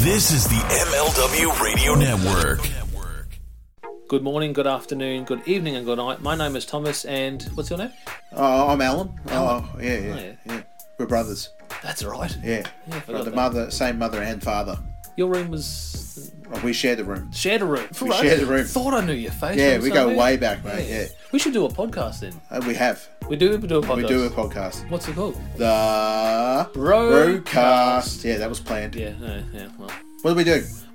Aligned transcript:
This 0.00 0.30
is 0.32 0.44
the 0.44 0.54
MLW 0.54 1.60
Radio 1.62 1.94
Network. 1.94 2.60
Good 4.08 4.22
morning, 4.22 4.52
good 4.52 4.66
afternoon, 4.66 5.24
good 5.24 5.46
evening, 5.46 5.76
and 5.76 5.84
good 5.84 5.98
night. 5.98 6.20
My 6.22 6.34
name 6.34 6.56
is 6.56 6.64
Thomas, 6.64 7.04
and 7.04 7.42
what's 7.54 7.68
your 7.70 7.78
name? 7.78 7.92
Oh, 8.32 8.68
I'm 8.68 8.80
Alan. 8.80 9.10
Oh, 9.28 9.68
yeah, 9.80 9.98
yeah, 9.98 9.98
Oh, 10.14 10.18
yeah. 10.18 10.32
yeah. 10.46 10.62
We're 10.98 11.06
brothers. 11.06 11.50
That's 11.82 12.02
right. 12.04 12.34
Yeah. 12.42 12.50
Yeah, 12.58 12.64
I 12.86 12.90
Got 12.90 13.04
forgot 13.04 13.24
the 13.24 13.30
that. 13.30 13.36
mother, 13.36 13.70
same 13.70 13.98
mother 13.98 14.22
and 14.22 14.42
father. 14.42 14.78
Your 15.18 15.26
room 15.26 15.50
was 15.50 16.30
Oh, 16.54 16.60
we 16.64 16.72
shared 16.72 16.98
the 17.00 17.04
room. 17.04 17.32
shared 17.32 17.60
a 17.60 17.64
room. 17.64 17.88
We 18.00 18.12
shared 18.12 18.40
a 18.40 18.46
room. 18.46 18.64
Thought 18.64 18.94
I 18.94 19.04
knew 19.04 19.12
your 19.14 19.32
face. 19.32 19.58
Yeah, 19.58 19.78
we 19.80 19.90
go 19.90 20.14
way 20.16 20.36
back, 20.36 20.64
mate. 20.64 20.88
Yeah. 20.88 21.06
We 21.32 21.40
should 21.40 21.52
do 21.52 21.64
a 21.66 21.68
podcast 21.68 22.20
then. 22.20 22.40
Uh, 22.48 22.62
we 22.64 22.74
have. 22.74 23.06
We 23.28 23.34
do. 23.34 23.58
We 23.58 23.66
do 23.66 23.78
a 23.78 23.82
podcast. 23.82 23.96
We 23.96 24.02
do 24.06 24.24
a 24.26 24.30
podcast. 24.30 24.88
What's 24.88 25.08
it 25.08 25.16
called? 25.16 25.34
The 25.56 26.70
Brokast. 26.72 27.42
Brokast. 27.42 28.24
Yeah, 28.24 28.36
that 28.38 28.48
was 28.48 28.60
planned. 28.60 28.94
Yeah, 28.94 29.12
yeah, 29.20 29.42
yeah. 29.52 29.66
Well, 29.76 29.90
What 30.22 30.30
do 30.30 30.36
we 30.36 30.44
do? 30.44 30.62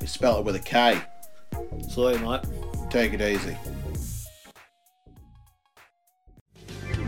We 0.00 0.06
spell 0.06 0.38
it 0.38 0.44
with 0.44 0.56
a 0.56 0.60
K. 0.60 1.00
So, 1.88 2.16
mate. 2.18 2.40
Take 2.90 3.12
it 3.12 3.20
easy. 3.20 3.56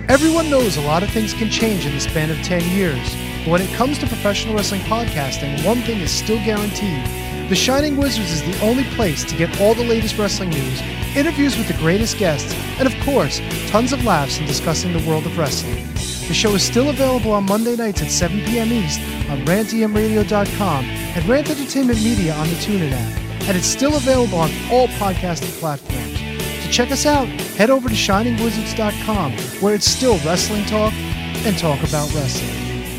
Everyone 0.08 0.50
knows 0.50 0.76
a 0.76 0.82
lot 0.82 1.02
of 1.02 1.10
things 1.10 1.32
can 1.32 1.50
change 1.50 1.86
in 1.86 1.94
the 1.94 2.00
span 2.00 2.30
of 2.30 2.36
10 2.42 2.76
years. 2.76 3.16
But 3.44 3.50
when 3.50 3.62
it 3.62 3.74
comes 3.74 3.98
to 3.98 4.06
professional 4.06 4.54
wrestling 4.54 4.82
podcasting, 4.82 5.64
one 5.64 5.80
thing 5.82 6.00
is 6.00 6.10
still 6.10 6.36
guaranteed. 6.44 7.48
The 7.48 7.56
Shining 7.56 7.96
Wizards 7.96 8.30
is 8.30 8.42
the 8.42 8.64
only 8.64 8.84
place 8.94 9.24
to 9.24 9.36
get 9.36 9.60
all 9.60 9.74
the 9.74 9.84
latest 9.84 10.18
wrestling 10.18 10.50
news, 10.50 10.80
interviews 11.16 11.56
with 11.56 11.66
the 11.66 11.74
greatest 11.74 12.18
guests, 12.18 12.54
and 12.78 12.86
of 12.86 12.94
course, 13.04 13.40
tons 13.68 13.92
of 13.92 14.04
laughs 14.04 14.38
in 14.38 14.46
discussing 14.46 14.92
the 14.92 15.08
world 15.08 15.26
of 15.26 15.36
wrestling. 15.36 15.91
The 16.32 16.38
show 16.38 16.54
is 16.54 16.62
still 16.62 16.88
available 16.88 17.32
on 17.32 17.44
Monday 17.44 17.76
nights 17.76 18.00
at 18.00 18.10
7 18.10 18.40
p.m. 18.46 18.72
East 18.72 18.98
on 19.28 19.44
rantemradio.com 19.44 20.84
and 20.86 21.28
Rant 21.28 21.50
Entertainment 21.50 22.02
Media 22.02 22.32
on 22.32 22.48
the 22.48 22.54
TuneIn 22.54 22.90
app. 22.90 23.20
And 23.48 23.54
it's 23.54 23.66
still 23.66 23.98
available 23.98 24.38
on 24.38 24.50
all 24.70 24.88
podcasting 24.96 25.52
platforms. 25.60 26.18
To 26.18 26.72
check 26.72 26.90
us 26.90 27.04
out, 27.04 27.28
head 27.28 27.68
over 27.68 27.90
to 27.90 27.94
shiningwizards.com 27.94 29.32
where 29.60 29.74
it's 29.74 29.84
still 29.84 30.16
wrestling 30.24 30.64
talk 30.64 30.94
and 31.44 31.58
talk 31.58 31.78
about 31.80 32.10
wrestling. 32.14 32.96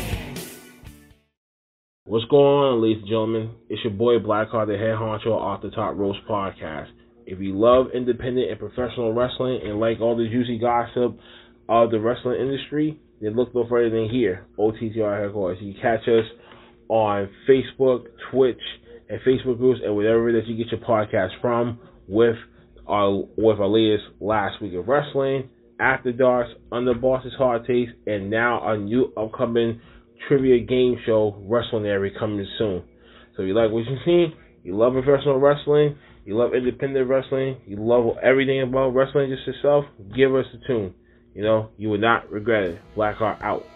What's 2.04 2.26
going 2.26 2.44
on, 2.44 2.82
ladies 2.82 2.98
and 2.98 3.08
gentlemen? 3.08 3.50
It's 3.68 3.82
your 3.82 3.94
boy 3.94 4.20
Blackheart, 4.20 4.68
the 4.68 4.78
head 4.78 4.94
honcho 4.94 5.32
off 5.32 5.60
the 5.60 5.70
top 5.70 5.96
rope 5.96 6.14
podcast. 6.30 6.90
If 7.26 7.40
you 7.40 7.58
love 7.58 7.86
independent 7.92 8.48
and 8.48 8.60
professional 8.60 9.12
wrestling 9.12 9.58
and 9.64 9.80
like 9.80 10.00
all 10.00 10.16
the 10.16 10.28
juicy 10.28 10.58
gossip 10.58 11.18
of 11.68 11.90
the 11.90 11.98
wrestling 11.98 12.40
industry, 12.40 13.00
then 13.20 13.36
look 13.36 13.54
no 13.54 13.66
further 13.68 13.90
than 13.90 14.08
here, 14.10 14.46
OTTR 14.58 15.22
headquarters. 15.22 15.58
You 15.60 15.72
can 15.74 15.82
catch 15.82 16.08
us 16.08 16.24
on 16.88 17.28
Facebook, 17.48 18.04
Twitch, 18.30 18.60
and 19.08 19.20
Facebook 19.20 19.58
groups, 19.58 19.80
and 19.84 19.94
whatever 19.96 20.32
that 20.32 20.46
you 20.46 20.56
get 20.56 20.72
your 20.72 20.80
podcast 20.80 21.30
from, 21.40 21.78
with 22.08 22.36
our 22.86 23.24
with 23.36 23.60
our 23.60 23.68
latest 23.68 24.04
last 24.20 24.60
week 24.60 24.74
of 24.74 24.88
wrestling, 24.88 25.48
After 25.80 26.12
Darks, 26.12 26.50
Under 26.70 26.94
Boss's 26.94 27.32
Hard 27.38 27.66
Taste, 27.66 27.92
and 28.06 28.30
now 28.30 28.60
our 28.60 28.76
new 28.76 29.12
upcoming 29.16 29.80
trivia 30.28 30.64
game 30.64 30.96
show, 31.06 31.42
Wrestlinary, 31.48 32.18
coming 32.18 32.46
soon. 32.58 32.82
So 33.36 33.42
if 33.42 33.48
you 33.48 33.54
like 33.54 33.70
what 33.70 33.84
you 33.84 33.96
see, 34.04 34.34
you 34.62 34.76
love 34.76 34.92
professional 34.92 35.38
wrestling, 35.38 35.96
you 36.24 36.36
love 36.36 36.54
independent 36.54 37.08
wrestling, 37.08 37.58
you 37.66 37.76
love 37.78 38.16
everything 38.22 38.62
about 38.62 38.90
wrestling 38.90 39.34
just 39.34 39.46
yourself, 39.46 39.84
give 40.16 40.34
us 40.34 40.46
a 40.54 40.66
tune. 40.66 40.94
You 41.34 41.42
know, 41.42 41.70
you 41.76 41.90
would 41.90 42.00
not 42.00 42.30
regret 42.30 42.62
it. 42.62 42.94
Black 42.94 43.16
Blackheart 43.16 43.42
out. 43.42 43.66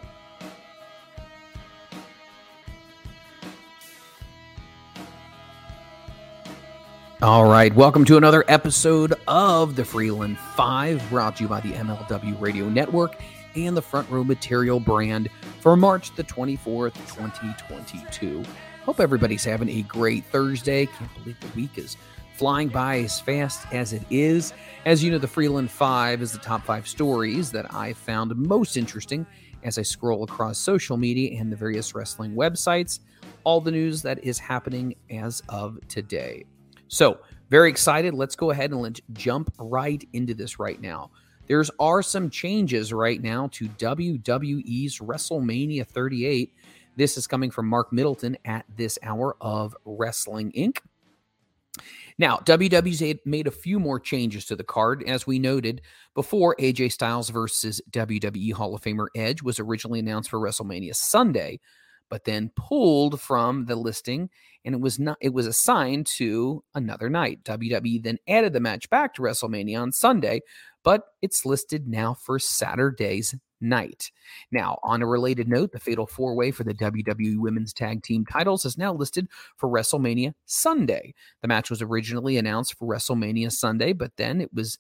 All 7.20 7.50
right, 7.50 7.74
welcome 7.74 8.04
to 8.04 8.16
another 8.16 8.44
episode 8.46 9.14
of 9.26 9.74
the 9.74 9.84
Freeland 9.84 10.38
5, 10.38 11.10
brought 11.10 11.38
to 11.38 11.42
you 11.42 11.48
by 11.48 11.60
the 11.60 11.72
MLW 11.72 12.40
Radio 12.40 12.68
Network 12.68 13.20
and 13.56 13.76
the 13.76 13.82
Front 13.82 14.08
Row 14.08 14.22
Material 14.22 14.78
brand 14.78 15.28
for 15.58 15.76
March 15.76 16.14
the 16.14 16.22
24th, 16.22 16.94
2022. 16.94 18.44
Hope 18.84 19.00
everybody's 19.00 19.44
having 19.44 19.68
a 19.68 19.82
great 19.82 20.24
Thursday. 20.26 20.86
Can't 20.86 21.12
believe 21.14 21.40
the 21.40 21.48
week 21.56 21.76
is 21.76 21.96
flying 22.38 22.68
by 22.68 23.00
as 23.00 23.18
fast 23.18 23.66
as 23.72 23.92
it 23.92 24.02
is. 24.10 24.52
As 24.86 25.02
you 25.02 25.10
know, 25.10 25.18
the 25.18 25.26
Freeland 25.26 25.72
5 25.72 26.22
is 26.22 26.30
the 26.30 26.38
top 26.38 26.64
five 26.64 26.86
stories 26.86 27.50
that 27.50 27.74
I 27.74 27.92
found 27.92 28.34
most 28.36 28.76
interesting 28.76 29.26
as 29.64 29.76
I 29.76 29.82
scroll 29.82 30.22
across 30.22 30.56
social 30.56 30.96
media 30.96 31.40
and 31.40 31.50
the 31.50 31.56
various 31.56 31.96
wrestling 31.96 32.36
websites, 32.36 33.00
all 33.42 33.60
the 33.60 33.72
news 33.72 34.02
that 34.02 34.22
is 34.22 34.38
happening 34.38 34.94
as 35.10 35.42
of 35.48 35.80
today. 35.88 36.44
So, 36.86 37.18
very 37.50 37.70
excited. 37.70 38.14
Let's 38.14 38.36
go 38.36 38.52
ahead 38.52 38.70
and 38.70 38.80
let's 38.80 39.00
jump 39.14 39.52
right 39.58 40.06
into 40.12 40.32
this 40.32 40.60
right 40.60 40.80
now. 40.80 41.10
There's 41.48 41.72
are 41.80 42.02
some 42.02 42.30
changes 42.30 42.92
right 42.92 43.20
now 43.20 43.48
to 43.52 43.68
WWE's 43.68 45.00
WrestleMania 45.00 45.86
38. 45.88 46.54
This 46.94 47.16
is 47.16 47.26
coming 47.26 47.50
from 47.50 47.66
Mark 47.66 47.92
Middleton 47.92 48.36
at 48.44 48.64
this 48.76 48.96
hour 49.02 49.36
of 49.40 49.76
Wrestling 49.84 50.52
Inc. 50.52 50.78
Now, 52.18 52.40
had 52.46 53.18
made 53.24 53.46
a 53.46 53.52
few 53.52 53.78
more 53.78 54.00
changes 54.00 54.44
to 54.46 54.56
the 54.56 54.64
card, 54.64 55.04
as 55.04 55.26
we 55.26 55.38
noted 55.38 55.82
before. 56.14 56.56
AJ 56.58 56.92
Styles 56.92 57.30
versus 57.30 57.80
WWE 57.90 58.52
Hall 58.52 58.74
of 58.74 58.82
Famer 58.82 59.06
Edge 59.14 59.42
was 59.42 59.60
originally 59.60 60.00
announced 60.00 60.30
for 60.30 60.40
WrestleMania 60.40 60.96
Sunday, 60.96 61.60
but 62.10 62.24
then 62.24 62.50
pulled 62.56 63.20
from 63.20 63.66
the 63.66 63.76
listing 63.76 64.30
and 64.64 64.74
it 64.74 64.80
was 64.80 64.98
not 64.98 65.16
it 65.20 65.32
was 65.32 65.46
assigned 65.46 66.06
to 66.06 66.62
another 66.74 67.08
night. 67.08 67.42
WWE 67.44 68.02
then 68.02 68.18
added 68.28 68.52
the 68.52 68.60
match 68.60 68.90
back 68.90 69.14
to 69.14 69.22
WrestleMania 69.22 69.80
on 69.80 69.92
Sunday, 69.92 70.40
but 70.84 71.04
it's 71.22 71.46
listed 71.46 71.86
now 71.88 72.14
for 72.14 72.38
Saturday's 72.38 73.34
night. 73.60 74.10
Now, 74.50 74.78
on 74.82 75.02
a 75.02 75.06
related 75.06 75.48
note, 75.48 75.72
the 75.72 75.80
fatal 75.80 76.06
four-way 76.06 76.50
for 76.50 76.64
the 76.64 76.74
WWE 76.74 77.38
Women's 77.38 77.72
Tag 77.72 78.02
Team 78.02 78.24
titles 78.24 78.64
is 78.64 78.78
now 78.78 78.92
listed 78.92 79.28
for 79.56 79.68
WrestleMania 79.68 80.34
Sunday. 80.46 81.14
The 81.42 81.48
match 81.48 81.70
was 81.70 81.82
originally 81.82 82.36
announced 82.36 82.74
for 82.74 82.88
WrestleMania 82.88 83.52
Sunday, 83.52 83.92
but 83.92 84.12
then 84.16 84.40
it 84.40 84.52
was 84.52 84.78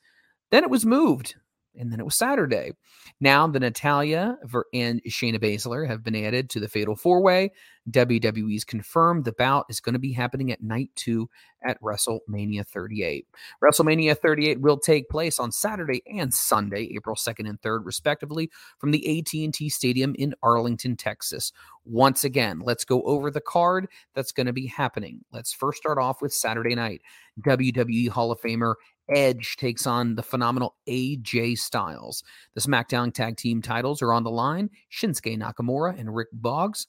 then 0.50 0.64
it 0.64 0.70
was 0.70 0.86
moved 0.86 1.34
and 1.78 1.92
then 1.92 2.00
it 2.00 2.04
was 2.04 2.16
Saturday. 2.16 2.72
Now 3.20 3.46
the 3.46 3.60
Natalya 3.60 4.36
and 4.74 5.02
Shayna 5.04 5.38
Baszler 5.38 5.86
have 5.86 6.02
been 6.02 6.16
added 6.16 6.50
to 6.50 6.60
the 6.60 6.68
Fatal 6.68 6.96
Four 6.96 7.22
Way. 7.22 7.52
WWE's 7.90 8.64
confirmed 8.64 9.24
the 9.24 9.32
bout 9.32 9.66
is 9.68 9.80
going 9.80 9.94
to 9.94 9.98
be 9.98 10.12
happening 10.12 10.52
at 10.52 10.62
night 10.62 10.90
two 10.94 11.28
at 11.64 11.80
WrestleMania 11.80 12.66
38. 12.66 13.26
WrestleMania 13.62 14.16
38 14.16 14.60
will 14.60 14.78
take 14.78 15.08
place 15.08 15.38
on 15.38 15.50
Saturday 15.50 16.02
and 16.06 16.32
Sunday, 16.32 16.90
April 16.94 17.16
2nd 17.16 17.48
and 17.48 17.60
3rd, 17.60 17.80
respectively, 17.84 18.50
from 18.78 18.90
the 18.90 19.18
AT&T 19.18 19.68
Stadium 19.70 20.14
in 20.18 20.34
Arlington, 20.42 20.96
Texas. 20.96 21.52
Once 21.84 22.24
again, 22.24 22.60
let's 22.62 22.84
go 22.84 23.02
over 23.02 23.30
the 23.30 23.40
card 23.40 23.88
that's 24.14 24.32
going 24.32 24.46
to 24.46 24.52
be 24.52 24.66
happening. 24.66 25.24
Let's 25.32 25.52
first 25.52 25.78
start 25.78 25.98
off 25.98 26.20
with 26.20 26.32
Saturday 26.32 26.74
night. 26.74 27.02
WWE 27.40 28.08
Hall 28.08 28.30
of 28.30 28.40
Famer 28.40 28.74
Edge 29.08 29.56
takes 29.56 29.86
on 29.86 30.14
the 30.14 30.22
phenomenal 30.22 30.76
AJ 30.88 31.58
Styles. 31.58 32.22
The 32.54 32.60
SmackDown 32.60 33.12
Tag 33.12 33.36
Team 33.36 33.62
titles 33.62 34.02
are 34.02 34.12
on 34.12 34.24
the 34.24 34.30
line. 34.30 34.70
Shinsuke 34.92 35.38
Nakamura 35.38 35.98
and 35.98 36.14
Rick 36.14 36.28
Boogs 36.40 36.86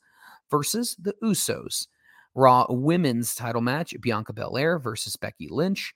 versus 0.50 0.95
the 1.00 1.13
Usos. 1.24 1.88
Raw 2.36 2.66
Women's 2.69 3.36
title 3.36 3.62
match 3.62 3.94
Bianca 4.01 4.33
Belair 4.33 4.80
versus 4.80 5.16
Becky 5.16 5.48
Lynch. 5.50 5.94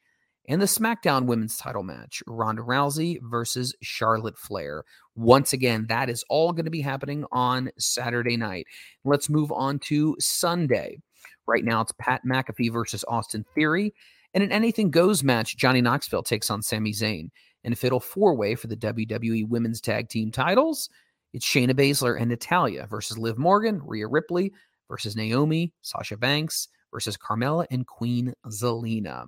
And 0.50 0.62
the 0.62 0.66
SmackDown 0.66 1.26
Women's 1.26 1.58
title 1.58 1.84
match 1.84 2.22
Ronda 2.28 2.64
Rousey 2.64 3.18
versus 3.22 3.74
Charlotte 3.82 4.38
Flair. 4.38 4.84
Once 5.16 5.54
again, 5.54 5.86
that 5.88 6.10
is 6.10 6.26
all 6.28 6.52
going 6.52 6.66
to 6.66 6.72
be 6.72 6.82
happening 6.82 7.24
on 7.32 7.72
Saturday 7.78 8.36
night. 8.36 8.68
Let's 9.06 9.30
move 9.30 9.54
on 9.54 9.80
to 9.80 10.18
Sunday. 10.20 11.00
Right 11.48 11.64
now, 11.64 11.82
it's 11.82 11.94
Pat 11.98 12.22
McAfee 12.26 12.74
versus 12.74 13.06
Austin 13.08 13.46
Theory. 13.56 13.94
And 14.34 14.44
in 14.44 14.50
an 14.50 14.56
anything 14.56 14.90
goes 14.90 15.24
match, 15.24 15.58
Johnny 15.58 15.82
Knoxville 15.82 16.24
takes 16.24 16.50
on 16.50 16.62
Sami 16.62 16.92
Zayn. 16.92 17.30
In 17.64 17.74
a 17.74 17.76
fatal 17.76 18.00
four 18.00 18.36
way 18.36 18.56
for 18.56 18.68
the 18.68 18.76
WWE 18.76 19.48
Women's 19.48 19.80
Tag 19.80 20.10
Team 20.10 20.32
titles, 20.32 20.90
it's 21.34 21.46
Shayna 21.46 21.74
Baszler 21.74 22.20
and 22.20 22.30
Natalya 22.30 22.88
versus 22.88 23.18
Liv 23.18 23.38
Morgan, 23.38 23.82
Rhea 23.84 24.08
Ripley 24.08 24.52
versus 24.90 25.16
Naomi, 25.16 25.72
Sasha 25.82 26.18
Banks 26.18 26.68
versus 26.92 27.18
Carmella 27.18 27.66
and 27.72 27.88
Queen 27.88 28.34
Zelina. 28.48 29.26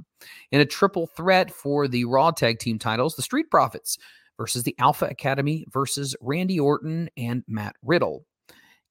In 0.52 0.62
a 0.62 0.66
triple 0.66 1.08
threat 1.08 1.52
for 1.52 1.88
the 1.88 2.06
Raw 2.06 2.32
Tag 2.32 2.60
Team 2.60 2.78
titles, 2.78 3.16
the 3.16 3.22
Street 3.22 3.50
Profits 3.50 3.98
versus 4.38 4.64
the 4.64 4.76
Alpha 4.80 5.06
Academy 5.06 5.66
versus 5.72 6.16
Randy 6.22 6.60
Orton 6.60 7.10
and 7.18 7.44
Matt 7.48 7.76
Riddle. 7.84 8.26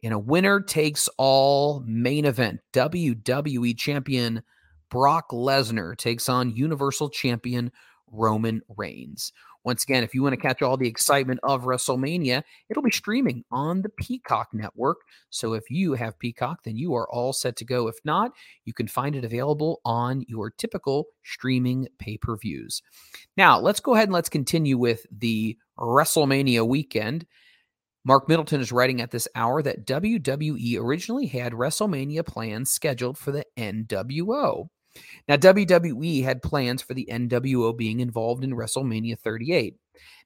In 0.03 0.13
a 0.13 0.19
winner 0.19 0.61
takes 0.61 1.09
all 1.17 1.83
main 1.87 2.25
event, 2.25 2.61
WWE 2.73 3.77
Champion 3.77 4.43
Brock 4.95 5.31
Lesnar 5.33 5.97
takes 5.97 6.29
on 6.29 6.55
Universal 6.55 7.11
Champion 7.11 7.73
Roman 8.13 8.63
Reigns. 8.77 9.33
Once 9.65 9.83
again, 9.83 10.05
if 10.05 10.15
you 10.15 10.23
want 10.23 10.35
to 10.35 10.41
catch 10.41 10.63
all 10.63 10.77
the 10.77 10.87
excitement 10.87 11.41
of 11.43 11.65
WrestleMania, 11.65 12.45
it'll 12.69 12.81
be 12.81 12.93
streaming 12.93 13.43
on 13.51 13.83
the 13.83 13.89
Peacock 13.89 14.51
network. 14.53 14.99
So 15.31 15.55
if 15.55 15.69
you 15.69 15.95
have 15.95 16.17
Peacock, 16.21 16.63
then 16.63 16.77
you 16.77 16.95
are 16.95 17.11
all 17.11 17.33
set 17.33 17.57
to 17.57 17.65
go. 17.65 17.89
If 17.89 17.97
not, 18.05 18.31
you 18.67 18.73
can 18.73 18.87
find 18.87 19.17
it 19.17 19.25
available 19.25 19.81
on 19.85 20.25
your 20.29 20.49
typical 20.49 21.07
streaming 21.25 21.89
pay 21.99 22.17
per 22.17 22.37
views. 22.37 22.81
Now, 23.37 23.59
let's 23.59 23.81
go 23.81 23.95
ahead 23.95 24.07
and 24.07 24.15
let's 24.15 24.29
continue 24.29 24.79
with 24.79 25.09
the 25.11 25.59
WrestleMania 25.77 26.65
weekend. 26.69 27.27
Mark 28.05 28.29
Middleton 28.29 28.61
is 28.61 28.71
writing 28.71 29.01
at 29.01 29.11
this 29.11 29.27
hour 29.35 29.61
that 29.61 29.87
WWE 29.89 30.79
originally 30.79 31.27
had 31.27 31.53
WrestleMania 31.53 32.25
plans 32.25 32.71
scheduled 32.71 33.19
for 33.19 33.33
the 33.33 33.45
NWO. 33.57 34.69
Now, 35.29 35.37
WWE 35.37 36.23
had 36.23 36.43
plans 36.43 36.83
for 36.83 36.95
the 36.95 37.09
NWO 37.11 37.77
being 37.77 38.01
involved 38.01 38.45
in 38.45 38.53
WrestleMania 38.53 39.19
38. 39.19 39.77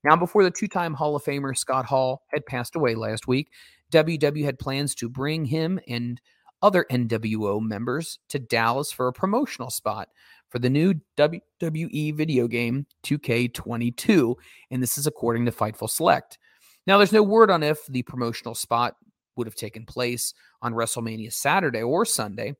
Now, 0.04 0.16
before 0.16 0.44
the 0.44 0.50
two 0.50 0.68
time 0.68 0.94
Hall 0.94 1.16
of 1.16 1.24
Famer 1.24 1.56
Scott 1.56 1.86
Hall 1.86 2.22
had 2.32 2.46
passed 2.46 2.76
away 2.76 2.94
last 2.94 3.26
week, 3.26 3.50
WWE 3.92 4.44
had 4.44 4.58
plans 4.58 4.94
to 4.96 5.08
bring 5.08 5.44
him 5.44 5.80
and 5.88 6.20
other 6.62 6.84
NWO 6.90 7.60
members 7.60 8.18
to 8.28 8.38
Dallas 8.38 8.90
for 8.90 9.08
a 9.08 9.12
promotional 9.12 9.70
spot 9.70 10.08
for 10.48 10.58
the 10.58 10.70
new 10.70 10.94
WWE 11.16 12.14
video 12.16 12.48
game 12.48 12.86
2K22. 13.04 14.34
And 14.70 14.82
this 14.82 14.98
is 14.98 15.06
according 15.06 15.46
to 15.46 15.52
Fightful 15.52 15.90
Select. 15.90 16.38
Now, 16.86 16.96
there's 16.96 17.12
no 17.12 17.22
word 17.22 17.50
on 17.50 17.62
if 17.62 17.86
the 17.86 18.02
promotional 18.02 18.54
spot 18.54 18.96
would 19.36 19.46
have 19.46 19.54
taken 19.54 19.84
place 19.84 20.34
on 20.62 20.74
WrestleMania 20.74 21.32
Saturday 21.32 21.82
or 21.82 22.04
Sunday, 22.04 22.54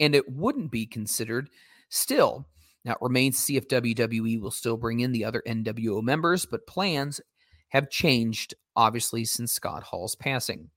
and 0.00 0.14
it 0.14 0.28
wouldn't 0.28 0.70
be 0.70 0.86
considered 0.86 1.50
still. 1.90 2.46
Now, 2.84 2.92
it 2.92 2.98
remains 3.02 3.36
to 3.36 3.42
see 3.42 3.56
if 3.56 3.68
WWE 3.68 4.40
will 4.40 4.50
still 4.50 4.76
bring 4.76 5.00
in 5.00 5.12
the 5.12 5.24
other 5.24 5.42
NWO 5.46 6.02
members, 6.02 6.46
but 6.46 6.66
plans 6.66 7.20
have 7.68 7.90
changed, 7.90 8.54
obviously, 8.74 9.24
since 9.24 9.52
Scott 9.52 9.82
Hall's 9.82 10.16
passing. 10.16 10.70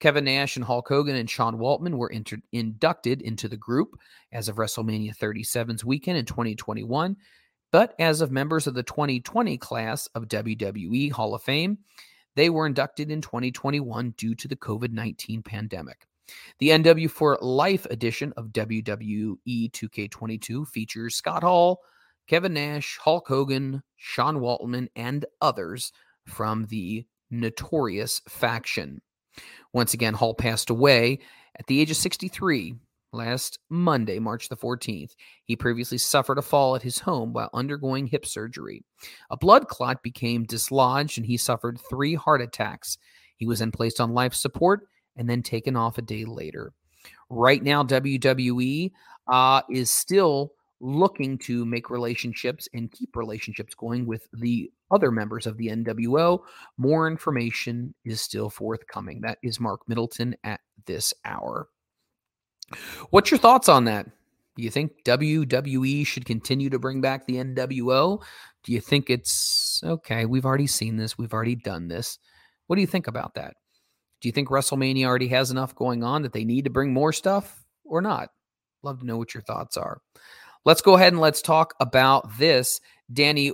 Kevin 0.00 0.24
Nash 0.24 0.56
and 0.56 0.64
Hulk 0.64 0.88
Hogan 0.88 1.16
and 1.16 1.28
Sean 1.28 1.58
Waltman 1.58 1.96
were 1.96 2.08
inter- 2.08 2.40
inducted 2.52 3.20
into 3.20 3.48
the 3.48 3.56
group 3.56 3.98
as 4.32 4.48
of 4.48 4.56
WrestleMania 4.56 5.16
37's 5.16 5.84
weekend 5.84 6.16
in 6.16 6.24
2021. 6.24 7.16
But 7.70 7.94
as 7.98 8.22
of 8.22 8.30
members 8.30 8.66
of 8.66 8.74
the 8.74 8.82
2020 8.82 9.58
class 9.58 10.06
of 10.14 10.28
WWE 10.28 11.12
Hall 11.12 11.34
of 11.34 11.42
Fame, 11.42 11.78
they 12.34 12.48
were 12.48 12.66
inducted 12.66 13.10
in 13.10 13.20
2021 13.20 14.14
due 14.16 14.34
to 14.36 14.48
the 14.48 14.56
COVID 14.56 14.92
19 14.92 15.42
pandemic. 15.42 16.06
The 16.58 16.70
NW 16.70 17.10
for 17.10 17.38
Life 17.40 17.86
edition 17.90 18.32
of 18.36 18.48
WWE 18.48 19.38
2K22 19.46 20.66
features 20.68 21.16
Scott 21.16 21.42
Hall, 21.42 21.80
Kevin 22.26 22.54
Nash, 22.54 22.98
Hulk 23.02 23.26
Hogan, 23.28 23.82
Sean 23.96 24.38
Waltman, 24.38 24.88
and 24.96 25.24
others 25.40 25.92
from 26.26 26.66
the 26.66 27.06
Notorious 27.30 28.20
faction. 28.28 29.00
Once 29.72 29.94
again, 29.94 30.14
Hall 30.14 30.34
passed 30.34 30.70
away 30.70 31.20
at 31.58 31.66
the 31.66 31.80
age 31.80 31.90
of 31.90 31.96
63 31.96 32.74
last 33.12 33.58
Monday, 33.70 34.18
March 34.18 34.48
the 34.48 34.56
14th. 34.56 35.12
He 35.44 35.56
previously 35.56 35.98
suffered 35.98 36.38
a 36.38 36.42
fall 36.42 36.76
at 36.76 36.82
his 36.82 36.98
home 36.98 37.32
while 37.32 37.50
undergoing 37.52 38.06
hip 38.06 38.26
surgery. 38.26 38.84
A 39.30 39.36
blood 39.36 39.68
clot 39.68 40.02
became 40.02 40.44
dislodged 40.44 41.18
and 41.18 41.26
he 41.26 41.36
suffered 41.36 41.80
three 41.80 42.14
heart 42.14 42.42
attacks. 42.42 42.98
He 43.36 43.46
was 43.46 43.60
then 43.60 43.70
placed 43.70 44.00
on 44.00 44.12
life 44.12 44.34
support 44.34 44.88
and 45.18 45.28
then 45.28 45.42
taken 45.42 45.76
off 45.76 45.98
a 45.98 46.02
day 46.02 46.24
later. 46.24 46.72
Right 47.28 47.62
now, 47.62 47.82
WWE 47.84 48.92
uh, 49.26 49.62
is 49.70 49.90
still 49.90 50.52
looking 50.80 51.36
to 51.38 51.64
make 51.64 51.90
relationships 51.90 52.68
and 52.72 52.90
keep 52.92 53.16
relationships 53.16 53.74
going 53.74 54.06
with 54.06 54.28
the 54.32 54.70
other 54.90 55.10
members 55.10 55.46
of 55.46 55.56
the 55.56 55.68
NWO. 55.68 56.40
More 56.76 57.08
information 57.08 57.94
is 58.04 58.20
still 58.20 58.48
forthcoming. 58.48 59.20
That 59.20 59.38
is 59.42 59.60
Mark 59.60 59.80
Middleton 59.88 60.36
at 60.44 60.60
this 60.86 61.12
hour. 61.24 61.68
What's 63.10 63.30
your 63.30 63.38
thoughts 63.38 63.68
on 63.68 63.84
that? 63.84 64.06
Do 64.56 64.64
you 64.64 64.70
think 64.70 65.04
WWE 65.04 66.06
should 66.06 66.24
continue 66.24 66.68
to 66.70 66.78
bring 66.78 67.00
back 67.00 67.26
the 67.26 67.36
NWO? 67.36 68.20
Do 68.64 68.72
you 68.72 68.80
think 68.80 69.08
it's 69.08 69.80
okay? 69.84 70.26
We've 70.26 70.44
already 70.44 70.66
seen 70.66 70.96
this, 70.96 71.16
we've 71.16 71.32
already 71.32 71.54
done 71.56 71.88
this. 71.88 72.18
What 72.66 72.76
do 72.76 72.82
you 72.82 72.86
think 72.86 73.06
about 73.06 73.34
that? 73.34 73.54
Do 74.20 74.28
you 74.28 74.32
think 74.32 74.48
WrestleMania 74.48 75.06
already 75.06 75.28
has 75.28 75.50
enough 75.50 75.74
going 75.74 76.02
on 76.02 76.22
that 76.22 76.32
they 76.32 76.44
need 76.44 76.64
to 76.64 76.70
bring 76.70 76.92
more 76.92 77.12
stuff 77.12 77.64
or 77.84 78.00
not? 78.00 78.30
Love 78.82 79.00
to 79.00 79.06
know 79.06 79.16
what 79.16 79.34
your 79.34 79.42
thoughts 79.42 79.76
are. 79.76 80.00
Let's 80.64 80.82
go 80.82 80.94
ahead 80.94 81.12
and 81.12 81.20
let's 81.20 81.42
talk 81.42 81.74
about 81.80 82.36
this. 82.38 82.80
Danny 83.12 83.52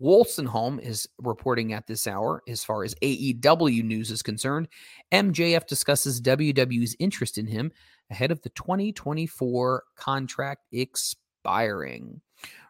Wolstenholme 0.00 0.80
is 0.80 1.08
reporting 1.18 1.72
at 1.72 1.86
this 1.86 2.06
hour 2.06 2.42
as 2.46 2.62
far 2.62 2.84
as 2.84 2.94
AEW 2.96 3.82
news 3.82 4.10
is 4.10 4.22
concerned. 4.22 4.68
MJF 5.12 5.66
discusses 5.66 6.20
WWE's 6.20 6.96
interest 6.98 7.38
in 7.38 7.46
him 7.46 7.72
ahead 8.10 8.30
of 8.30 8.42
the 8.42 8.50
2024 8.50 9.84
contract 9.96 10.66
expiring. 10.72 12.20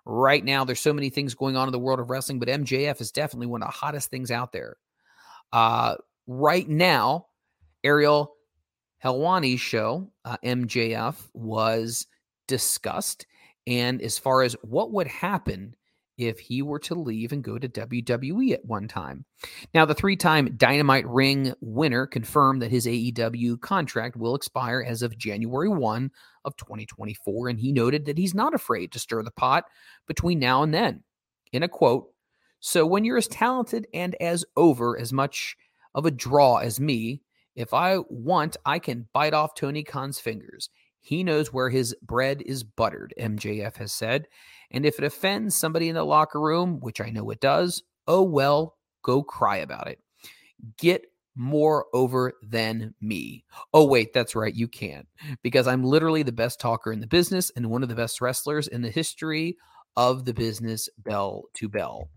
Right 0.04 0.44
now, 0.44 0.64
there's 0.64 0.80
so 0.80 0.92
many 0.92 1.10
things 1.10 1.34
going 1.34 1.56
on 1.56 1.66
in 1.66 1.72
the 1.72 1.80
world 1.80 1.98
of 1.98 2.10
wrestling, 2.10 2.38
but 2.38 2.48
MJF 2.48 3.00
is 3.00 3.10
definitely 3.10 3.48
one 3.48 3.62
of 3.62 3.68
the 3.68 3.72
hottest 3.72 4.08
things 4.08 4.30
out 4.30 4.52
there. 4.52 4.76
Uh, 5.52 5.96
right 6.26 6.68
now, 6.68 7.26
Ariel 7.84 8.34
Helwani's 9.04 9.60
show, 9.60 10.10
uh, 10.24 10.36
MJF, 10.44 11.16
was 11.34 12.06
discussed. 12.48 13.26
And 13.66 14.00
as 14.00 14.18
far 14.18 14.42
as 14.42 14.54
what 14.62 14.92
would 14.92 15.06
happen 15.06 15.74
if 16.18 16.38
he 16.38 16.62
were 16.62 16.78
to 16.78 16.94
leave 16.94 17.32
and 17.32 17.44
go 17.44 17.58
to 17.58 17.68
WWE 17.68 18.52
at 18.52 18.64
one 18.64 18.88
time. 18.88 19.24
Now, 19.74 19.84
the 19.84 19.94
three 19.94 20.16
time 20.16 20.54
Dynamite 20.56 21.06
Ring 21.06 21.52
winner 21.60 22.06
confirmed 22.06 22.62
that 22.62 22.70
his 22.70 22.86
AEW 22.86 23.60
contract 23.60 24.16
will 24.16 24.34
expire 24.34 24.84
as 24.86 25.02
of 25.02 25.18
January 25.18 25.68
1 25.68 26.10
of 26.44 26.56
2024. 26.56 27.48
And 27.48 27.60
he 27.60 27.72
noted 27.72 28.06
that 28.06 28.18
he's 28.18 28.34
not 28.34 28.54
afraid 28.54 28.92
to 28.92 28.98
stir 28.98 29.22
the 29.22 29.30
pot 29.30 29.64
between 30.06 30.38
now 30.38 30.62
and 30.62 30.72
then. 30.72 31.02
In 31.52 31.62
a 31.62 31.68
quote, 31.68 32.08
so 32.60 32.86
when 32.86 33.04
you're 33.04 33.18
as 33.18 33.28
talented 33.28 33.86
and 33.92 34.14
as 34.20 34.44
over 34.56 34.98
as 34.98 35.12
much 35.12 35.56
of 35.96 36.06
a 36.06 36.12
draw 36.12 36.58
as 36.58 36.78
me. 36.78 37.22
If 37.56 37.74
I 37.74 37.98
want, 38.08 38.56
I 38.64 38.78
can 38.78 39.08
bite 39.12 39.34
off 39.34 39.54
Tony 39.54 39.82
Khan's 39.82 40.20
fingers. 40.20 40.68
He 41.00 41.24
knows 41.24 41.52
where 41.52 41.70
his 41.70 41.96
bread 42.02 42.42
is 42.44 42.62
buttered, 42.62 43.14
MJF 43.18 43.76
has 43.76 43.92
said. 43.92 44.28
And 44.70 44.84
if 44.84 44.98
it 44.98 45.04
offends 45.04 45.56
somebody 45.56 45.88
in 45.88 45.94
the 45.94 46.04
locker 46.04 46.40
room, 46.40 46.78
which 46.80 47.00
I 47.00 47.10
know 47.10 47.30
it 47.30 47.40
does, 47.40 47.82
oh 48.06 48.22
well, 48.22 48.76
go 49.02 49.22
cry 49.22 49.56
about 49.56 49.88
it. 49.88 49.98
Get 50.78 51.06
more 51.34 51.86
over 51.92 52.32
than 52.42 52.94
me. 53.00 53.44
Oh, 53.72 53.84
wait, 53.86 54.12
that's 54.12 54.34
right. 54.34 54.54
You 54.54 54.68
can't 54.68 55.06
because 55.42 55.66
I'm 55.66 55.84
literally 55.84 56.22
the 56.22 56.32
best 56.32 56.60
talker 56.60 56.92
in 56.92 57.00
the 57.00 57.06
business 57.06 57.50
and 57.56 57.70
one 57.70 57.82
of 57.82 57.88
the 57.88 57.94
best 57.94 58.20
wrestlers 58.20 58.68
in 58.68 58.82
the 58.82 58.90
history 58.90 59.56
of 59.96 60.24
the 60.24 60.34
business, 60.34 60.88
bell 60.98 61.44
to 61.54 61.68
bell. 61.68 62.08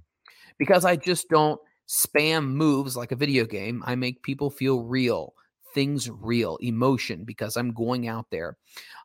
Because 0.57 0.83
I 0.83 0.95
just 0.95 1.29
don't 1.29 1.59
spam 1.89 2.50
moves 2.50 2.96
like 2.96 3.12
a 3.12 3.17
video 3.17 3.46
game. 3.46 3.84
I 3.86 3.96
make 3.96 4.22
people 4.22 4.51
feel 4.51 4.84
real, 4.84 5.34
things 5.74 6.10
real, 6.10 6.58
emotion, 6.58 7.24
because 7.25 7.58
I'm 7.58 7.74
going 7.74 8.08
out 8.08 8.27
there. 8.29 8.58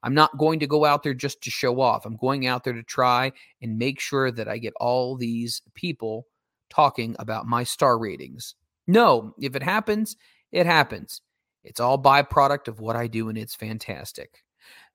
I'm 0.03 0.14
not 0.14 0.37
going 0.37 0.61
to 0.61 0.67
go 0.67 0.85
out 0.85 1.03
there 1.03 1.14
just 1.14 1.43
to 1.43 1.50
show 1.50 1.81
off. 1.81 2.05
I'm 2.05 2.17
going 2.17 2.47
out 2.47 2.62
there 2.62 2.75
to 2.75 2.83
try 2.83 3.33
and 3.62 3.79
make 3.79 3.99
sure 4.00 4.31
that 4.31 4.49
I 4.49 4.59
get 4.59 4.75
all 4.76 5.17
these 5.17 5.62
people 5.75 6.26
talking 6.69 7.17
about 7.19 7.47
my 7.47 7.64
star 7.64 7.99
ratings. 7.99 8.55
No, 8.87 9.35
if 9.41 9.57
it 9.57 9.62
happens, 9.62 10.17
it 10.53 10.67
happens. 10.67 11.23
It's 11.64 11.81
all 11.81 12.00
byproduct 12.00 12.69
of 12.69 12.81
what 12.81 12.97
I 12.97 13.07
do, 13.07 13.31
and 13.31 13.38
it's 13.38 13.55
fantastic. 13.55 14.45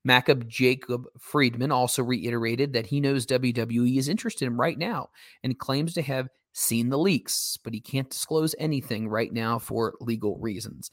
Macab 0.08 0.48
Jacob 0.48 1.08
Friedman 1.20 1.72
also 1.72 2.04
reiterated 2.04 2.74
that 2.74 2.86
he 2.86 3.02
knows 3.02 3.26
WWE 3.26 3.98
is 3.98 4.08
interested 4.08 4.46
in 4.46 4.54
him 4.54 4.62
right 4.62 4.78
now 4.78 5.10
and 5.44 5.60
claims 5.60 5.94
to 5.96 6.02
have 6.04 6.30
seen 6.60 6.90
the 6.90 6.98
leaks, 6.98 7.58
but 7.64 7.74
he 7.74 7.80
can't 7.80 8.10
disclose 8.10 8.54
anything 8.60 9.08
right 9.08 9.32
now 9.32 9.58
for 9.58 9.96
legal 10.00 10.38
reasons. 10.38 10.92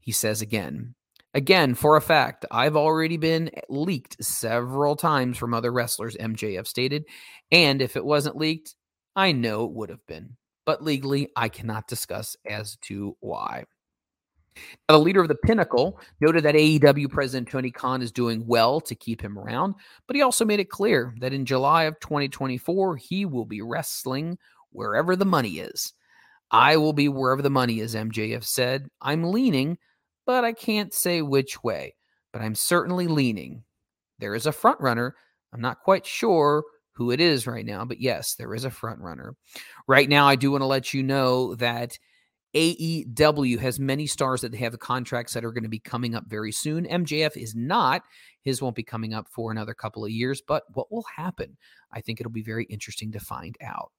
He 0.00 0.12
says 0.12 0.42
again, 0.42 0.94
again, 1.34 1.74
for 1.74 1.96
a 1.96 2.00
fact, 2.00 2.44
I've 2.50 2.76
already 2.76 3.16
been 3.16 3.50
leaked 3.68 4.22
several 4.24 4.96
times 4.96 5.38
from 5.38 5.54
other 5.54 5.72
wrestlers, 5.72 6.16
MJF 6.16 6.66
stated. 6.66 7.04
And 7.50 7.82
if 7.82 7.96
it 7.96 8.04
wasn't 8.04 8.36
leaked, 8.36 8.74
I 9.14 9.32
know 9.32 9.64
it 9.64 9.72
would 9.72 9.90
have 9.90 10.04
been. 10.06 10.36
But 10.64 10.82
legally, 10.82 11.28
I 11.36 11.48
cannot 11.48 11.88
discuss 11.88 12.36
as 12.48 12.76
to 12.82 13.16
why. 13.20 13.64
Now, 14.88 14.96
the 14.96 15.04
leader 15.04 15.22
of 15.22 15.28
the 15.28 15.34
Pinnacle 15.34 15.98
noted 16.20 16.44
that 16.44 16.54
AEW 16.54 17.10
President 17.10 17.48
Tony 17.48 17.70
Khan 17.70 18.02
is 18.02 18.12
doing 18.12 18.46
well 18.46 18.80
to 18.82 18.94
keep 18.94 19.22
him 19.22 19.38
around, 19.38 19.74
but 20.06 20.14
he 20.14 20.22
also 20.22 20.44
made 20.44 20.60
it 20.60 20.68
clear 20.68 21.14
that 21.20 21.32
in 21.32 21.46
July 21.46 21.84
of 21.84 21.98
2024, 22.00 22.96
he 22.96 23.24
will 23.24 23.46
be 23.46 23.62
wrestling 23.62 24.38
wherever 24.72 25.16
the 25.16 25.24
money 25.24 25.58
is. 25.58 25.92
I 26.50 26.76
will 26.76 26.92
be 26.92 27.08
wherever 27.08 27.42
the 27.42 27.50
money 27.50 27.80
is, 27.80 27.94
MJF 27.94 28.44
said. 28.44 28.88
I'm 29.00 29.24
leaning, 29.24 29.78
but 30.26 30.44
I 30.44 30.52
can't 30.52 30.92
say 30.92 31.22
which 31.22 31.62
way, 31.62 31.94
but 32.32 32.42
I'm 32.42 32.54
certainly 32.54 33.06
leaning. 33.06 33.64
There 34.18 34.34
is 34.34 34.46
a 34.46 34.52
front 34.52 34.80
runner. 34.80 35.14
I'm 35.52 35.60
not 35.60 35.80
quite 35.80 36.06
sure 36.06 36.64
who 36.92 37.10
it 37.10 37.20
is 37.20 37.46
right 37.46 37.64
now, 37.64 37.84
but 37.84 38.00
yes, 38.00 38.34
there 38.34 38.54
is 38.54 38.64
a 38.64 38.70
front 38.70 39.00
runner. 39.00 39.34
Right 39.88 40.08
now, 40.08 40.26
I 40.26 40.36
do 40.36 40.50
want 40.50 40.62
to 40.62 40.66
let 40.66 40.92
you 40.92 41.02
know 41.02 41.54
that 41.56 41.98
AEW 42.54 43.58
has 43.58 43.80
many 43.80 44.06
stars 44.06 44.42
that 44.42 44.52
they 44.52 44.58
have 44.58 44.78
contracts 44.78 45.32
that 45.32 45.44
are 45.44 45.52
going 45.52 45.62
to 45.62 45.70
be 45.70 45.78
coming 45.78 46.14
up 46.14 46.24
very 46.26 46.52
soon. 46.52 46.84
MJF 46.84 47.36
is 47.36 47.54
not. 47.54 48.02
His 48.42 48.60
won't 48.60 48.76
be 48.76 48.82
coming 48.82 49.14
up 49.14 49.26
for 49.30 49.50
another 49.50 49.72
couple 49.72 50.04
of 50.04 50.10
years, 50.10 50.42
but 50.46 50.64
what 50.74 50.92
will 50.92 51.04
happen? 51.16 51.56
I 51.92 52.02
think 52.02 52.20
it'll 52.20 52.30
be 52.30 52.42
very 52.42 52.64
interesting 52.64 53.10
to 53.12 53.20
find 53.20 53.56
out. 53.62 53.90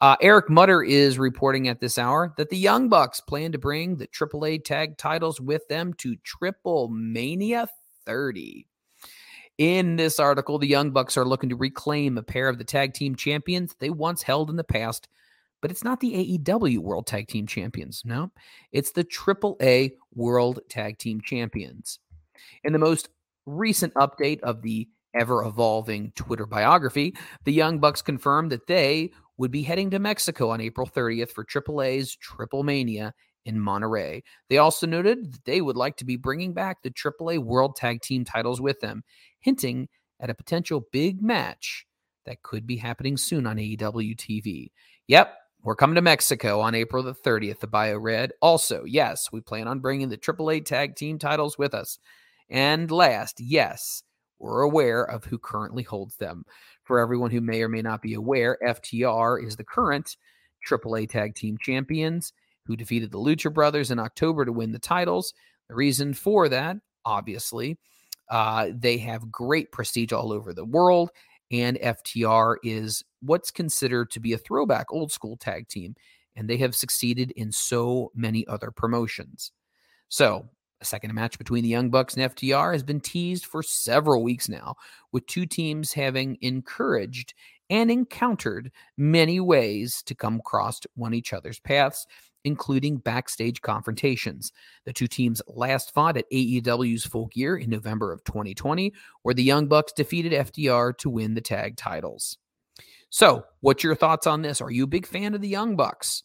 Uh, 0.00 0.16
Eric 0.20 0.48
Mutter 0.48 0.82
is 0.82 1.18
reporting 1.18 1.68
at 1.68 1.80
this 1.80 1.98
hour 1.98 2.32
that 2.36 2.50
the 2.50 2.56
Young 2.56 2.88
Bucks 2.88 3.20
plan 3.20 3.52
to 3.52 3.58
bring 3.58 3.96
the 3.96 4.06
AAA 4.06 4.64
tag 4.64 4.96
titles 4.96 5.40
with 5.40 5.66
them 5.68 5.92
to 5.94 6.16
Triple 6.16 6.88
Mania 6.88 7.68
30. 8.06 8.66
In 9.58 9.96
this 9.96 10.20
article, 10.20 10.58
the 10.58 10.68
Young 10.68 10.92
Bucks 10.92 11.16
are 11.16 11.24
looking 11.24 11.50
to 11.50 11.56
reclaim 11.56 12.16
a 12.16 12.22
pair 12.22 12.48
of 12.48 12.58
the 12.58 12.64
tag 12.64 12.94
team 12.94 13.16
champions 13.16 13.74
they 13.80 13.90
once 13.90 14.22
held 14.22 14.50
in 14.50 14.56
the 14.56 14.62
past, 14.62 15.08
but 15.60 15.72
it's 15.72 15.82
not 15.82 15.98
the 15.98 16.38
AEW 16.38 16.78
World 16.78 17.08
Tag 17.08 17.26
Team 17.26 17.46
Champions. 17.46 18.02
No, 18.04 18.30
it's 18.70 18.92
the 18.92 19.04
AAA 19.04 19.94
World 20.14 20.60
Tag 20.68 20.98
Team 20.98 21.20
Champions. 21.20 21.98
In 22.62 22.72
the 22.72 22.78
most 22.78 23.08
recent 23.46 23.92
update 23.94 24.40
of 24.42 24.62
the 24.62 24.88
ever 25.18 25.42
evolving 25.42 26.12
Twitter 26.14 26.46
biography, 26.46 27.16
the 27.44 27.52
Young 27.52 27.80
Bucks 27.80 28.00
confirmed 28.00 28.52
that 28.52 28.68
they 28.68 29.10
would 29.38 29.50
be 29.50 29.62
heading 29.62 29.90
to 29.90 29.98
Mexico 29.98 30.50
on 30.50 30.60
April 30.60 30.86
30th 30.86 31.30
for 31.30 31.44
AAA's 31.44 32.14
Triple 32.16 32.64
Mania 32.64 33.14
in 33.44 33.56
Monterrey. 33.56 34.22
They 34.50 34.58
also 34.58 34.86
noted 34.86 35.32
that 35.32 35.44
they 35.44 35.60
would 35.60 35.76
like 35.76 35.96
to 35.98 36.04
be 36.04 36.16
bringing 36.16 36.52
back 36.52 36.82
the 36.82 36.90
AAA 36.90 37.38
World 37.38 37.76
Tag 37.76 38.02
Team 38.02 38.24
titles 38.24 38.60
with 38.60 38.80
them, 38.80 39.04
hinting 39.40 39.88
at 40.20 40.30
a 40.30 40.34
potential 40.34 40.84
big 40.92 41.22
match 41.22 41.86
that 42.26 42.42
could 42.42 42.66
be 42.66 42.76
happening 42.76 43.16
soon 43.16 43.46
on 43.46 43.56
AEW 43.56 44.16
TV. 44.16 44.70
Yep, 45.06 45.34
we're 45.62 45.76
coming 45.76 45.94
to 45.94 46.02
Mexico 46.02 46.60
on 46.60 46.74
April 46.74 47.02
the 47.02 47.14
30th, 47.14 47.60
the 47.60 47.66
bio 47.66 47.96
read. 47.96 48.32
Also, 48.42 48.84
yes, 48.84 49.30
we 49.32 49.40
plan 49.40 49.66
on 49.66 49.80
bringing 49.80 50.08
the 50.08 50.18
AAA 50.18 50.64
Tag 50.64 50.94
Team 50.94 51.18
titles 51.18 51.56
with 51.56 51.74
us. 51.74 51.98
And 52.50 52.90
last, 52.90 53.40
yes, 53.40 54.02
we're 54.38 54.62
aware 54.62 55.02
of 55.02 55.24
who 55.24 55.38
currently 55.38 55.82
holds 55.82 56.16
them. 56.16 56.44
For 56.88 56.98
everyone 56.98 57.30
who 57.30 57.42
may 57.42 57.60
or 57.60 57.68
may 57.68 57.82
not 57.82 58.00
be 58.00 58.14
aware, 58.14 58.56
FTR 58.66 59.46
is 59.46 59.56
the 59.56 59.62
current 59.62 60.16
AAA 60.66 61.10
Tag 61.10 61.34
Team 61.34 61.58
Champions 61.60 62.32
who 62.64 62.76
defeated 62.76 63.12
the 63.12 63.18
Lucha 63.18 63.52
Brothers 63.52 63.90
in 63.90 63.98
October 63.98 64.46
to 64.46 64.52
win 64.52 64.72
the 64.72 64.78
titles. 64.78 65.34
The 65.68 65.74
reason 65.74 66.14
for 66.14 66.48
that, 66.48 66.78
obviously, 67.04 67.76
uh, 68.30 68.68
they 68.72 68.96
have 68.96 69.30
great 69.30 69.70
prestige 69.70 70.12
all 70.12 70.32
over 70.32 70.54
the 70.54 70.64
world, 70.64 71.10
and 71.50 71.78
FTR 71.78 72.56
is 72.62 73.04
what's 73.20 73.50
considered 73.50 74.10
to 74.12 74.20
be 74.20 74.32
a 74.32 74.38
throwback 74.38 74.86
old 74.90 75.12
school 75.12 75.36
tag 75.36 75.68
team, 75.68 75.94
and 76.36 76.48
they 76.48 76.56
have 76.56 76.74
succeeded 76.74 77.32
in 77.32 77.52
so 77.52 78.10
many 78.14 78.46
other 78.46 78.70
promotions. 78.70 79.52
So, 80.08 80.48
a 80.80 80.84
second 80.84 81.12
match 81.14 81.38
between 81.38 81.62
the 81.62 81.68
Young 81.68 81.90
Bucks 81.90 82.14
and 82.14 82.34
FTR 82.34 82.72
has 82.72 82.82
been 82.82 83.00
teased 83.00 83.46
for 83.46 83.62
several 83.62 84.22
weeks 84.22 84.48
now, 84.48 84.76
with 85.12 85.26
two 85.26 85.46
teams 85.46 85.92
having 85.92 86.38
encouraged 86.40 87.34
and 87.70 87.90
encountered 87.90 88.70
many 88.96 89.40
ways 89.40 90.02
to 90.04 90.14
come 90.14 90.36
across 90.36 90.80
one 90.94 91.14
each 91.14 91.32
other's 91.32 91.60
paths, 91.60 92.06
including 92.44 92.96
backstage 92.98 93.60
confrontations. 93.60 94.52
The 94.84 94.92
two 94.92 95.08
teams 95.08 95.42
last 95.48 95.92
fought 95.92 96.16
at 96.16 96.30
AEW's 96.32 97.04
Full 97.04 97.26
Gear 97.26 97.56
in 97.56 97.70
November 97.70 98.12
of 98.12 98.24
2020, 98.24 98.92
where 99.22 99.34
the 99.34 99.42
Young 99.42 99.66
Bucks 99.66 99.92
defeated 99.92 100.32
FTR 100.32 100.96
to 100.98 101.10
win 101.10 101.34
the 101.34 101.40
tag 101.40 101.76
titles. 101.76 102.38
So, 103.10 103.44
what's 103.60 103.82
your 103.82 103.94
thoughts 103.94 104.26
on 104.26 104.42
this? 104.42 104.60
Are 104.60 104.70
you 104.70 104.84
a 104.84 104.88
big 104.88 105.06
fan 105.06 105.34
of 105.34 105.40
the 105.40 105.48
Young 105.48 105.76
Bucks? 105.76 106.22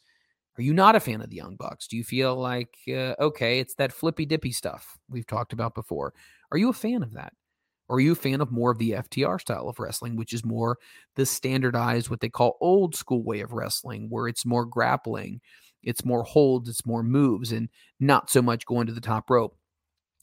Are 0.58 0.62
you 0.62 0.74
not 0.74 0.96
a 0.96 1.00
fan 1.00 1.22
of 1.22 1.30
the 1.30 1.36
Young 1.36 1.56
Bucks? 1.56 1.88
Do 1.88 1.98
you 1.98 2.04
feel 2.04 2.36
like, 2.36 2.78
uh, 2.88 3.16
okay, 3.20 3.60
it's 3.60 3.74
that 3.76 3.92
flippy 3.92 4.26
dippy 4.26 4.52
stuff 4.52 4.98
we've 5.10 5.26
talked 5.26 5.54
about 5.54 5.74
before? 5.74 6.14
Are 6.52 6.58
you 6.58 6.70
a 6.70 6.74
fan 6.74 7.02
of 7.02 7.14
that? 7.14 7.34
Or 7.90 7.98
are 7.98 8.02
you 8.02 8.14
a 8.14 8.16
fan 8.16 8.40
of 8.40 8.52
more 8.52 8.72
of 8.72 8.78
the 8.78 8.92
FTR 8.92 9.42
style 9.42 9.68
of 9.68 9.80
wrestling, 9.80 10.16
which 10.16 10.32
is 10.34 10.46
more 10.46 10.78
the 11.16 11.26
standardized, 11.26 12.10
what 12.10 12.22
they 12.22 12.30
call 12.30 12.58
old 12.62 12.96
school 12.96 13.24
way 13.24 13.42
of 13.42 13.52
wrestling, 13.52 14.08
where 14.10 14.28
it's 14.28 14.46
more 14.46 14.66
grappling, 14.66 15.42
it's 15.82 16.06
more 16.06 16.24
holds, 16.24 16.70
it's 16.70 16.86
more 16.86 17.04
moves, 17.04 17.52
and 17.52 17.70
not 18.00 18.30
so 18.30 18.42
much 18.42 18.66
going 18.66 18.88
to 18.88 18.94
the 18.94 19.02
top 19.02 19.30
rope? 19.30 19.58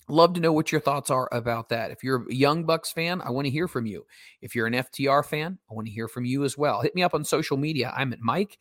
Love 0.08 0.32
to 0.34 0.40
know 0.40 0.52
what 0.52 0.72
your 0.72 0.80
thoughts 0.80 1.10
are 1.10 1.28
about 1.30 1.68
that. 1.68 1.90
If 1.90 2.02
you're 2.02 2.26
a 2.28 2.34
Young 2.34 2.64
Bucks 2.64 2.90
fan, 2.92 3.20
I 3.20 3.30
want 3.30 3.46
to 3.46 3.50
hear 3.50 3.68
from 3.68 3.87
you. 3.87 4.06
If 4.40 4.54
you're 4.54 4.66
an 4.66 4.75
FTR 4.75 5.25
fan, 5.25 5.58
I 5.70 5.75
want 5.75 5.87
to 5.87 5.92
hear 5.92 6.08
from 6.08 6.25
you 6.25 6.44
as 6.44 6.56
well. 6.56 6.80
Hit 6.80 6.94
me 6.94 7.02
up 7.02 7.14
on 7.14 7.25
social 7.25 7.56
media. 7.56 7.92
I'm 7.96 8.12
at 8.12 8.20
Mike 8.20 8.58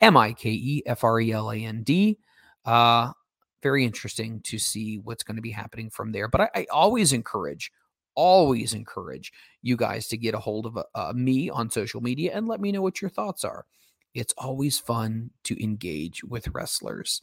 M 0.00 0.16
I 0.16 0.32
K 0.32 0.50
E 0.50 0.82
F 0.86 1.04
R 1.04 1.20
E 1.20 1.32
L 1.32 1.50
A 1.50 1.56
N 1.56 1.82
D. 1.82 2.18
Uh, 2.64 3.12
very 3.62 3.84
interesting 3.84 4.40
to 4.44 4.58
see 4.58 4.98
what's 4.98 5.22
going 5.22 5.36
to 5.36 5.42
be 5.42 5.50
happening 5.50 5.90
from 5.90 6.12
there. 6.12 6.28
But 6.28 6.42
I, 6.42 6.50
I, 6.54 6.66
always 6.70 7.12
encourage, 7.12 7.70
always 8.14 8.72
encourage 8.74 9.32
you 9.62 9.76
guys 9.76 10.08
to 10.08 10.16
get 10.16 10.34
a 10.34 10.38
hold 10.38 10.66
of 10.66 10.78
uh, 10.94 11.12
me 11.14 11.50
on 11.50 11.70
social 11.70 12.00
media 12.00 12.32
and 12.34 12.48
let 12.48 12.60
me 12.60 12.72
know 12.72 12.82
what 12.82 13.02
your 13.02 13.10
thoughts 13.10 13.44
are. 13.44 13.66
It's 14.14 14.34
always 14.38 14.78
fun 14.78 15.30
to 15.44 15.62
engage 15.62 16.24
with 16.24 16.48
wrestlers 16.48 17.22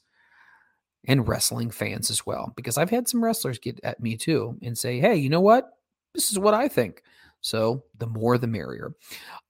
and 1.07 1.27
wrestling 1.27 1.71
fans 1.71 2.09
as 2.09 2.25
well, 2.25 2.53
because 2.55 2.77
I've 2.77 2.89
had 2.89 3.07
some 3.07 3.23
wrestlers 3.23 3.59
get 3.59 3.79
at 3.83 4.01
me 4.01 4.17
too 4.17 4.57
and 4.61 4.77
say, 4.77 4.99
hey, 4.99 5.15
you 5.15 5.29
know 5.29 5.41
what? 5.41 5.69
This 6.13 6.31
is 6.31 6.39
what 6.39 6.53
I 6.53 6.67
think. 6.67 7.01
So 7.41 7.83
the 7.97 8.07
more 8.07 8.37
the 8.37 8.47
merrier. 8.47 8.93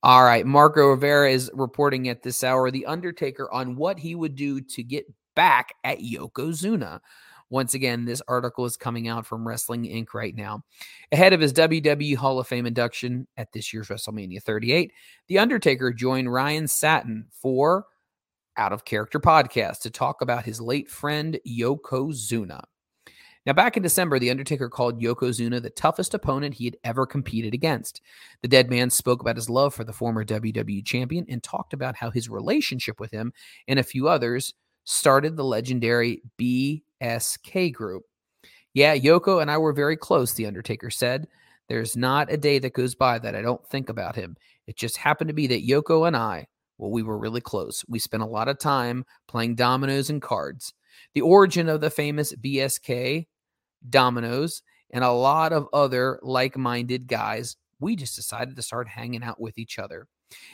All 0.02 0.22
right. 0.24 0.46
Marco 0.46 0.94
Rovere 0.94 1.32
is 1.32 1.50
reporting 1.54 2.08
at 2.08 2.22
this 2.22 2.44
hour 2.44 2.70
The 2.70 2.86
Undertaker 2.86 3.50
on 3.52 3.76
what 3.76 3.98
he 3.98 4.14
would 4.14 4.34
do 4.34 4.60
to 4.60 4.82
get 4.82 5.06
back 5.34 5.74
at 5.84 5.98
Yokozuna. 5.98 7.00
Once 7.50 7.72
again, 7.72 8.04
this 8.04 8.20
article 8.28 8.66
is 8.66 8.76
coming 8.76 9.08
out 9.08 9.24
from 9.24 9.46
Wrestling 9.46 9.84
Inc. 9.84 10.12
right 10.12 10.34
now. 10.34 10.62
Ahead 11.12 11.32
of 11.32 11.40
his 11.40 11.52
WWE 11.54 12.14
Hall 12.14 12.38
of 12.38 12.46
Fame 12.46 12.66
induction 12.66 13.26
at 13.38 13.52
this 13.52 13.72
year's 13.72 13.88
WrestleMania 13.88 14.42
38, 14.42 14.92
The 15.28 15.38
Undertaker 15.38 15.92
joined 15.92 16.30
Ryan 16.30 16.68
Satin 16.68 17.26
for 17.30 17.86
Out 18.58 18.72
of 18.72 18.84
Character 18.84 19.18
podcast 19.18 19.80
to 19.80 19.90
talk 19.90 20.20
about 20.20 20.44
his 20.44 20.60
late 20.60 20.90
friend 20.90 21.38
Yokozuna. 21.48 22.64
Now, 23.48 23.54
back 23.54 23.78
in 23.78 23.82
December, 23.82 24.18
The 24.18 24.30
Undertaker 24.30 24.68
called 24.68 25.00
Yokozuna 25.00 25.62
the 25.62 25.70
toughest 25.70 26.12
opponent 26.12 26.52
he 26.52 26.66
had 26.66 26.76
ever 26.84 27.06
competed 27.06 27.54
against. 27.54 28.02
The 28.42 28.48
dead 28.48 28.68
man 28.68 28.90
spoke 28.90 29.22
about 29.22 29.36
his 29.36 29.48
love 29.48 29.72
for 29.72 29.84
the 29.84 29.92
former 29.94 30.22
WWE 30.22 30.84
champion 30.84 31.24
and 31.30 31.42
talked 31.42 31.72
about 31.72 31.96
how 31.96 32.10
his 32.10 32.28
relationship 32.28 33.00
with 33.00 33.10
him 33.10 33.32
and 33.66 33.78
a 33.78 33.82
few 33.82 34.06
others 34.06 34.52
started 34.84 35.34
the 35.34 35.44
legendary 35.44 36.20
BSK 36.38 37.72
group. 37.72 38.02
Yeah, 38.74 38.94
Yoko 38.94 39.40
and 39.40 39.50
I 39.50 39.56
were 39.56 39.72
very 39.72 39.96
close, 39.96 40.34
The 40.34 40.44
Undertaker 40.44 40.90
said. 40.90 41.26
There's 41.70 41.96
not 41.96 42.30
a 42.30 42.36
day 42.36 42.58
that 42.58 42.74
goes 42.74 42.94
by 42.94 43.18
that 43.18 43.34
I 43.34 43.40
don't 43.40 43.66
think 43.68 43.88
about 43.88 44.14
him. 44.14 44.36
It 44.66 44.76
just 44.76 44.98
happened 44.98 45.28
to 45.28 45.34
be 45.34 45.46
that 45.46 45.66
Yoko 45.66 46.06
and 46.06 46.18
I, 46.18 46.48
well, 46.76 46.90
we 46.90 47.02
were 47.02 47.16
really 47.16 47.40
close. 47.40 47.82
We 47.88 47.98
spent 47.98 48.22
a 48.22 48.26
lot 48.26 48.48
of 48.48 48.58
time 48.58 49.06
playing 49.26 49.54
dominoes 49.54 50.10
and 50.10 50.20
cards. 50.20 50.74
The 51.14 51.22
origin 51.22 51.70
of 51.70 51.80
the 51.80 51.88
famous 51.88 52.34
BSK 52.34 53.24
Dominoes, 53.88 54.62
and 54.90 55.04
a 55.04 55.12
lot 55.12 55.52
of 55.52 55.68
other 55.72 56.18
like 56.22 56.56
minded 56.56 57.06
guys, 57.06 57.56
we 57.80 57.96
just 57.96 58.16
decided 58.16 58.56
to 58.56 58.62
start 58.62 58.88
hanging 58.88 59.22
out 59.22 59.40
with 59.40 59.58
each 59.58 59.78
other. 59.78 60.06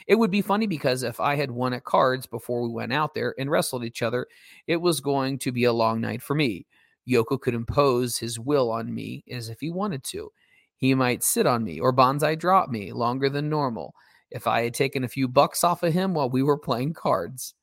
It 0.07 0.15
would 0.15 0.31
be 0.31 0.41
funny 0.41 0.67
because 0.67 1.03
if 1.03 1.19
I 1.19 1.35
had 1.35 1.51
won 1.51 1.73
at 1.73 1.83
cards 1.83 2.25
before 2.25 2.61
we 2.61 2.69
went 2.69 2.93
out 2.93 3.13
there 3.13 3.35
and 3.37 3.51
wrestled 3.51 3.83
each 3.83 4.01
other, 4.01 4.27
it 4.67 4.77
was 4.77 5.01
going 5.01 5.39
to 5.39 5.51
be 5.51 5.65
a 5.65 5.73
long 5.73 5.99
night 6.01 6.21
for 6.21 6.35
me. 6.35 6.65
Yoko 7.07 7.39
could 7.39 7.53
impose 7.53 8.17
his 8.17 8.39
will 8.39 8.71
on 8.71 8.93
me 8.93 9.23
as 9.29 9.49
if 9.49 9.59
he 9.59 9.69
wanted 9.69 10.03
to. 10.05 10.31
He 10.77 10.93
might 10.95 11.23
sit 11.23 11.45
on 11.45 11.63
me 11.63 11.79
or 11.79 11.91
Banzai 11.91 12.35
drop 12.35 12.69
me 12.69 12.91
longer 12.91 13.29
than 13.29 13.49
normal 13.49 13.93
if 14.31 14.47
I 14.47 14.63
had 14.63 14.73
taken 14.73 15.03
a 15.03 15.09
few 15.09 15.27
bucks 15.27 15.63
off 15.63 15.83
of 15.83 15.93
him 15.93 16.13
while 16.13 16.29
we 16.29 16.43
were 16.43 16.57
playing 16.57 16.93
cards. 16.93 17.53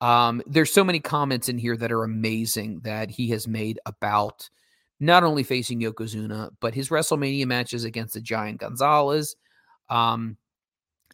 Um, 0.00 0.42
there's 0.46 0.72
so 0.72 0.84
many 0.84 1.00
comments 1.00 1.48
in 1.48 1.58
here 1.58 1.76
that 1.76 1.92
are 1.92 2.04
amazing 2.04 2.80
that 2.80 3.10
he 3.10 3.28
has 3.30 3.46
made 3.46 3.78
about 3.84 4.48
not 5.00 5.24
only 5.24 5.42
facing 5.42 5.80
Yokozuna, 5.80 6.50
but 6.60 6.74
his 6.74 6.90
WrestleMania 6.90 7.46
matches 7.46 7.84
against 7.84 8.14
the 8.14 8.20
Giant 8.20 8.60
Gonzalez. 8.60 9.34
Um, 9.88 10.36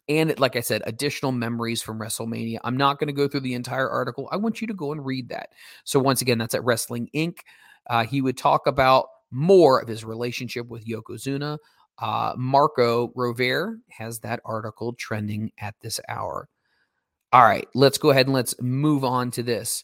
and 0.09 0.37
like 0.39 0.55
I 0.55 0.61
said, 0.61 0.83
additional 0.85 1.31
memories 1.31 1.81
from 1.81 1.99
WrestleMania. 1.99 2.59
I'm 2.63 2.77
not 2.77 2.99
going 2.99 3.07
to 3.07 3.13
go 3.13 3.27
through 3.27 3.41
the 3.41 3.55
entire 3.55 3.89
article. 3.89 4.29
I 4.31 4.37
want 4.37 4.61
you 4.61 4.67
to 4.67 4.73
go 4.73 4.91
and 4.91 5.05
read 5.05 5.29
that. 5.29 5.49
So 5.83 5.99
once 5.99 6.21
again, 6.21 6.37
that's 6.37 6.55
at 6.55 6.63
Wrestling 6.63 7.09
Inc. 7.15 7.39
Uh, 7.89 8.03
he 8.03 8.21
would 8.21 8.37
talk 8.37 8.67
about 8.67 9.07
more 9.31 9.81
of 9.81 9.87
his 9.87 10.05
relationship 10.05 10.67
with 10.67 10.85
Yokozuna. 10.85 11.57
Uh, 11.99 12.33
Marco 12.37 13.09
Rovere 13.09 13.77
has 13.89 14.19
that 14.19 14.39
article 14.45 14.93
trending 14.93 15.51
at 15.57 15.75
this 15.81 15.99
hour. 16.07 16.47
All 17.33 17.43
right, 17.43 17.67
let's 17.73 17.97
go 17.97 18.11
ahead 18.11 18.27
and 18.27 18.33
let's 18.33 18.55
move 18.61 19.03
on 19.03 19.31
to 19.31 19.43
this. 19.43 19.83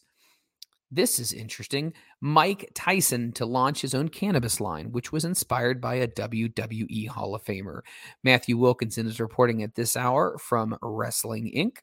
This 0.96 1.18
is 1.18 1.34
interesting. 1.34 1.92
Mike 2.22 2.70
Tyson 2.76 3.32
to 3.34 3.48
launch 3.48 3.82
his 3.82 3.96
own 3.96 4.10
cannabis 4.10 4.62
line, 4.62 4.92
which 4.92 5.12
was 5.12 5.26
inspired 5.26 5.82
by 5.82 5.96
a 5.96 6.08
WWE 6.08 7.08
Hall 7.08 7.34
of 7.34 7.44
Famer. 7.44 7.82
Matthew 8.24 8.60
Wilkinson 8.60 9.08
is 9.08 9.20
reporting 9.20 9.64
at 9.64 9.74
this 9.74 9.98
hour 9.98 10.38
from 10.38 10.78
Wrestling 10.84 11.52
Inc. 11.56 11.78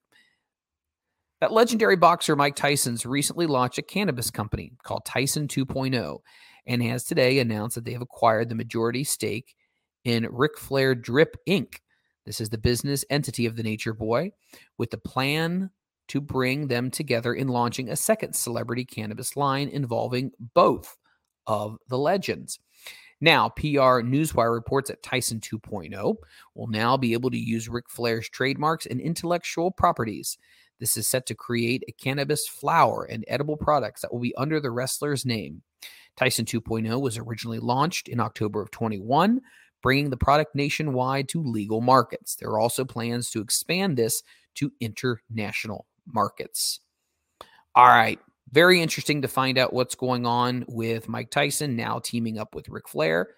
That 1.40 1.52
legendary 1.52 1.96
boxer 1.96 2.36
Mike 2.36 2.54
Tyson's 2.54 3.04
recently 3.04 3.46
launched 3.46 3.78
a 3.78 3.82
cannabis 3.82 4.30
company 4.30 4.74
called 4.84 5.04
Tyson 5.04 5.48
2.0 5.48 6.18
and 6.68 6.82
has 6.84 7.02
today 7.02 7.40
announced 7.40 7.74
that 7.74 7.84
they 7.84 7.92
have 7.94 8.02
acquired 8.02 8.48
the 8.48 8.54
majority 8.54 9.02
stake 9.02 9.56
in 10.04 10.28
Ric 10.30 10.56
Flair 10.56 10.94
Drip 10.94 11.36
Inc. 11.48 11.78
This 12.26 12.40
is 12.40 12.50
the 12.50 12.58
business 12.58 13.04
entity 13.10 13.46
of 13.46 13.56
the 13.56 13.64
Nature 13.64 13.94
Boy 13.94 14.30
with 14.78 14.92
the 14.92 14.98
plan 14.98 15.70
to 16.10 16.20
bring 16.20 16.66
them 16.66 16.90
together 16.90 17.32
in 17.32 17.46
launching 17.46 17.88
a 17.88 17.94
second 17.94 18.34
celebrity 18.34 18.84
cannabis 18.84 19.36
line 19.36 19.68
involving 19.68 20.32
both 20.54 20.96
of 21.46 21.78
the 21.88 21.96
legends. 21.96 22.58
Now, 23.20 23.50
PR 23.50 24.02
Newswire 24.02 24.52
reports 24.52 24.90
that 24.90 25.04
Tyson 25.04 25.38
2.0 25.38 26.16
will 26.56 26.66
now 26.66 26.96
be 26.96 27.12
able 27.12 27.30
to 27.30 27.38
use 27.38 27.68
Ric 27.68 27.88
Flair's 27.88 28.28
trademarks 28.28 28.86
and 28.86 29.00
intellectual 29.00 29.70
properties. 29.70 30.36
This 30.80 30.96
is 30.96 31.06
set 31.06 31.26
to 31.26 31.34
create 31.36 31.84
a 31.86 31.92
cannabis 31.92 32.48
flower 32.48 33.04
and 33.04 33.24
edible 33.28 33.56
products 33.56 34.02
that 34.02 34.12
will 34.12 34.20
be 34.20 34.34
under 34.34 34.58
the 34.58 34.72
wrestler's 34.72 35.24
name. 35.24 35.62
Tyson 36.16 36.44
2.0 36.44 37.00
was 37.00 37.18
originally 37.18 37.60
launched 37.60 38.08
in 38.08 38.18
October 38.18 38.60
of 38.60 38.72
21, 38.72 39.42
bringing 39.80 40.10
the 40.10 40.16
product 40.16 40.56
nationwide 40.56 41.28
to 41.28 41.40
legal 41.40 41.80
markets. 41.80 42.34
There 42.34 42.48
are 42.48 42.58
also 42.58 42.84
plans 42.84 43.30
to 43.30 43.40
expand 43.40 43.96
this 43.96 44.24
to 44.56 44.72
international 44.80 45.86
markets. 46.14 46.80
All 47.74 47.86
right. 47.86 48.18
Very 48.52 48.82
interesting 48.82 49.22
to 49.22 49.28
find 49.28 49.58
out 49.58 49.72
what's 49.72 49.94
going 49.94 50.26
on 50.26 50.64
with 50.68 51.08
Mike 51.08 51.30
Tyson 51.30 51.76
now 51.76 52.00
teaming 52.00 52.38
up 52.38 52.54
with 52.54 52.68
Ric 52.68 52.88
Flair. 52.88 53.28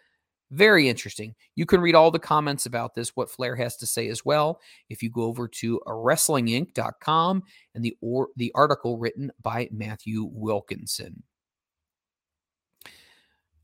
Very 0.50 0.88
interesting. 0.88 1.35
You 1.55 1.64
can 1.64 1.81
read 1.81 1.95
all 1.95 2.11
the 2.11 2.19
comments 2.19 2.67
about 2.67 2.95
this, 2.95 3.17
what 3.17 3.31
Flair 3.31 3.57
has 3.57 3.76
to 3.79 3.87
say 3.87 4.09
as 4.09 4.25
well, 4.25 4.61
if 4.91 5.02
you 5.02 5.11
go 5.11 5.23
over 5.23 5.49
to 5.49 5.81
wrestlinginc.com 5.87 7.43
and 7.75 7.85
the 7.85 7.97
or 8.02 8.29
the 8.37 8.52
article 8.55 8.99
written 8.99 9.33
by 9.43 9.69
Matthew 9.73 10.29
Wilkinson. 10.31 11.23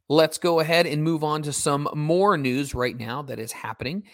Let's 0.09 0.38
go 0.38 0.61
ahead 0.61 0.87
and 0.87 1.05
move 1.05 1.23
on 1.23 1.43
to 1.43 1.53
some 1.53 1.88
more 1.95 2.38
news 2.38 2.75
right 2.75 2.97
now 2.97 3.21
that 3.23 3.38
is 3.38 3.53
happening 3.53 4.05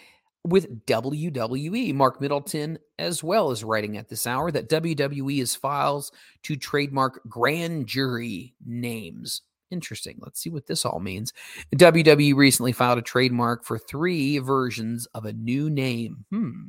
with 0.45 0.85
WWE. 0.85 1.93
Mark 1.93 2.21
Middleton, 2.21 2.77
as 2.99 3.23
well, 3.23 3.51
is 3.51 3.63
writing 3.63 3.97
at 3.97 4.09
this 4.09 4.27
hour 4.27 4.51
that 4.51 4.69
WWE 4.69 5.41
is 5.41 5.55
files 5.55 6.11
to 6.43 6.55
trademark 6.55 7.21
grand 7.27 7.87
jury 7.87 8.53
names. 8.65 9.41
Interesting. 9.71 10.19
Let's 10.21 10.39
see 10.39 10.51
what 10.51 10.67
this 10.67 10.85
all 10.85 10.99
means. 10.99 11.33
WWE 11.75 12.35
recently 12.35 12.71
filed 12.71 12.99
a 12.99 13.01
trademark 13.01 13.65
for 13.65 13.79
three 13.79 14.37
versions 14.37 15.07
of 15.07 15.25
a 15.25 15.33
new 15.33 15.69
name. 15.69 16.25
Hmm, 16.29 16.65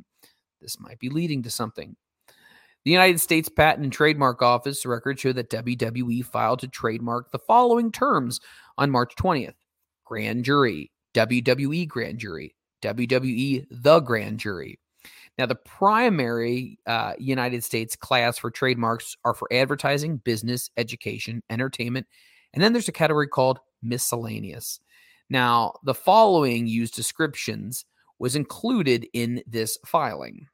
this 0.59 0.79
might 0.79 0.99
be 0.99 1.09
leading 1.09 1.43
to 1.43 1.51
something. 1.51 1.95
The 2.83 2.91
United 2.91 3.19
States 3.19 3.49
Patent 3.49 3.83
and 3.83 3.93
Trademark 3.93 4.41
Office 4.41 4.85
records 4.85 5.21
show 5.21 5.33
that 5.33 5.51
WWE 5.51 6.25
filed 6.25 6.59
to 6.59 6.67
trademark 6.67 7.31
the 7.31 7.39
following 7.39 7.91
terms 7.91 8.39
on 8.77 8.89
March 8.89 9.13
20th 9.15 9.55
Grand 10.05 10.45
Jury, 10.45 10.91
WWE 11.13 11.87
Grand 11.87 12.17
Jury, 12.17 12.55
WWE 12.81 13.65
The 13.69 13.99
Grand 13.99 14.39
Jury. 14.39 14.79
Now, 15.37 15.45
the 15.45 15.55
primary 15.55 16.79
uh, 16.87 17.13
United 17.19 17.63
States 17.63 17.95
class 17.95 18.37
for 18.39 18.49
trademarks 18.49 19.15
are 19.23 19.35
for 19.35 19.47
advertising, 19.51 20.17
business, 20.17 20.69
education, 20.77 21.43
entertainment, 21.49 22.07
and 22.53 22.63
then 22.63 22.73
there's 22.73 22.87
a 22.87 22.93
category 22.93 23.27
called 23.27 23.59
miscellaneous. 23.83 24.79
Now, 25.29 25.73
the 25.83 25.93
following 25.93 26.67
used 26.67 26.95
descriptions 26.95 27.85
was 28.19 28.35
included 28.35 29.07
in 29.13 29.43
this 29.45 29.77
filing. 29.85 30.47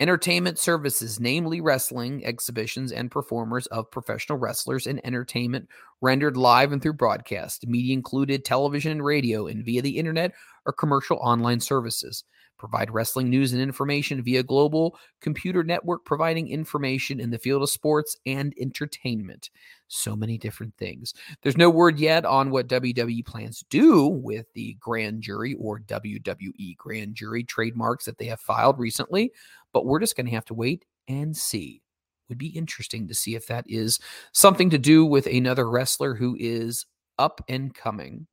Entertainment 0.00 0.60
services, 0.60 1.18
namely 1.18 1.60
wrestling 1.60 2.24
exhibitions 2.24 2.92
and 2.92 3.10
performers 3.10 3.66
of 3.66 3.90
professional 3.90 4.38
wrestlers 4.38 4.86
and 4.86 5.04
entertainment 5.04 5.68
rendered 6.00 6.36
live 6.36 6.70
and 6.70 6.80
through 6.80 6.92
broadcast. 6.92 7.66
Media 7.66 7.94
included 7.94 8.44
television 8.44 8.92
and 8.92 9.04
radio 9.04 9.48
and 9.48 9.64
via 9.64 9.82
the 9.82 9.98
internet 9.98 10.32
or 10.66 10.72
commercial 10.72 11.16
online 11.16 11.58
services. 11.58 12.22
Provide 12.58 12.90
wrestling 12.90 13.30
news 13.30 13.52
and 13.52 13.62
information 13.62 14.22
via 14.22 14.42
global 14.42 14.98
computer 15.20 15.62
network, 15.62 16.04
providing 16.04 16.48
information 16.48 17.20
in 17.20 17.30
the 17.30 17.38
field 17.38 17.62
of 17.62 17.70
sports 17.70 18.16
and 18.26 18.52
entertainment. 18.60 19.50
So 19.86 20.16
many 20.16 20.38
different 20.38 20.76
things. 20.76 21.14
There's 21.42 21.56
no 21.56 21.70
word 21.70 22.00
yet 22.00 22.24
on 22.24 22.50
what 22.50 22.66
WWE 22.66 23.24
plans 23.24 23.60
to 23.60 23.64
do 23.70 24.06
with 24.06 24.46
the 24.54 24.76
grand 24.80 25.22
jury 25.22 25.54
or 25.58 25.78
WWE 25.80 26.76
grand 26.76 27.14
jury 27.14 27.44
trademarks 27.44 28.04
that 28.04 28.18
they 28.18 28.26
have 28.26 28.40
filed 28.40 28.78
recently 28.78 29.32
but 29.72 29.86
we're 29.86 30.00
just 30.00 30.16
going 30.16 30.26
to 30.26 30.32
have 30.32 30.44
to 30.46 30.54
wait 30.54 30.84
and 31.08 31.36
see. 31.36 31.82
Would 32.28 32.38
be 32.38 32.48
interesting 32.48 33.08
to 33.08 33.14
see 33.14 33.34
if 33.34 33.46
that 33.46 33.64
is 33.66 33.98
something 34.32 34.68
to 34.70 34.78
do 34.78 35.04
with 35.04 35.26
another 35.26 35.68
wrestler 35.68 36.14
who 36.14 36.36
is 36.38 36.84
up 37.18 37.42
and 37.48 37.74
coming. 37.74 38.26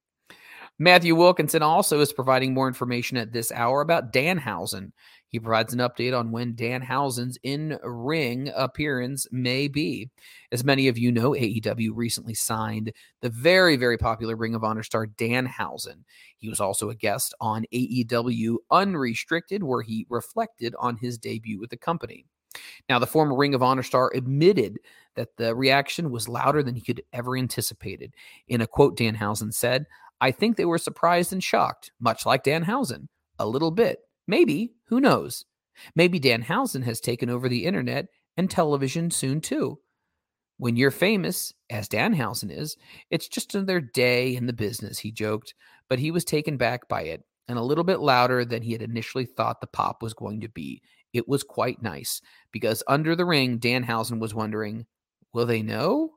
Matthew 0.78 1.16
Wilkinson 1.16 1.64
also 1.64 2.02
is 2.02 2.12
providing 2.12 2.54
more 2.54 2.68
information 2.68 3.16
at 3.16 3.32
this 3.32 3.50
hour 3.54 3.80
about 3.80 4.12
Danhausen. 4.12 4.92
He 5.30 5.40
provides 5.40 5.74
an 5.74 5.80
update 5.80 6.18
on 6.18 6.32
when 6.32 6.54
Danhausen's 6.54 7.38
in 7.44 7.80
ring 7.82 8.52
appearance 8.54 9.26
may 9.32 9.70
be. 9.70 10.10
As 10.52 10.66
many 10.66 10.90
of 10.90 10.98
you 10.98 11.14
know, 11.14 11.32
AEW 11.32 11.92
recently 11.94 12.34
signed 12.34 12.92
the 13.22 13.30
very, 13.30 13.78
very 13.78 13.98
popular 13.98 14.36
Ring 14.36 14.54
of 14.54 14.66
Honor 14.66 14.84
star 14.84 15.08
Danhausen. 15.08 16.04
He 16.38 16.50
was 16.50 16.60
also 16.60 16.90
a 16.90 16.96
guest 16.96 17.34
on 17.40 17.66
AEW 17.74 18.58
Unrestricted, 18.70 19.64
where 19.64 19.82
he 19.82 20.06
reflected 20.10 20.76
on 20.78 20.98
his 20.98 21.18
debut 21.18 21.60
with 21.60 21.70
the 21.70 21.78
company. 21.78 22.26
Now, 22.90 23.00
the 23.00 23.08
former 23.08 23.36
Ring 23.36 23.56
of 23.56 23.64
Honor 23.64 23.84
star 23.84 24.12
admitted 24.14 24.78
that 25.16 25.36
the 25.38 25.56
reaction 25.56 26.12
was 26.12 26.30
louder 26.30 26.62
than 26.62 26.76
he 26.76 26.82
could 26.82 27.02
ever 27.14 27.38
anticipated. 27.38 28.14
In 28.48 28.62
a 28.62 28.68
quote, 28.68 28.98
Danhausen 28.98 29.54
said, 29.54 29.86
I 30.22 30.32
think 30.32 30.56
they 30.56 30.66
were 30.66 30.78
surprised 30.78 31.34
and 31.34 31.44
shocked, 31.44 31.92
much 32.00 32.26
like 32.26 32.44
Dan 32.44 32.66
Danhausen. 32.66 33.08
A 33.38 33.48
little 33.48 33.72
bit. 33.72 34.00
Maybe. 34.28 34.74
Who 34.88 35.00
knows? 35.00 35.46
Maybe 35.96 36.20
Dan 36.20 36.44
Danhausen 36.44 36.84
has 36.84 37.02
taken 37.02 37.30
over 37.30 37.50
the 37.50 37.66
internet 37.66 38.08
and 38.38 38.50
television 38.50 39.12
soon 39.12 39.42
too. 39.42 39.80
When 40.58 40.78
you're 40.78 40.92
famous, 40.92 41.54
as 41.70 41.90
Dan 41.90 42.16
Danhausen 42.16 42.50
is, 42.50 42.78
it's 43.10 43.28
just 43.28 43.56
another 43.56 43.82
day 43.82 44.36
in 44.36 44.46
the 44.46 44.54
business, 44.54 45.00
he 45.00 45.12
joked, 45.12 45.54
but 45.90 46.00
he 46.00 46.12
was 46.12 46.24
taken 46.24 46.56
back 46.56 46.88
by 46.88 47.04
it 47.04 47.24
and 47.48 47.58
a 47.58 47.64
little 47.64 47.84
bit 47.84 48.00
louder 48.00 48.46
than 48.46 48.62
he 48.62 48.72
had 48.72 48.82
initially 48.82 49.26
thought 49.26 49.62
the 49.62 49.68
pop 49.68 50.02
was 50.02 50.14
going 50.14 50.42
to 50.42 50.50
be. 50.50 50.82
It 51.14 51.28
was 51.28 51.44
quite 51.44 51.82
nice 51.82 52.22
because 52.52 52.84
under 52.88 53.16
the 53.16 53.26
ring, 53.26 53.58
Dan 53.58 53.84
Danhausen 53.84 54.20
was 54.20 54.34
wondering, 54.34 54.86
will 55.34 55.46
they 55.46 55.62
know? 55.62 56.15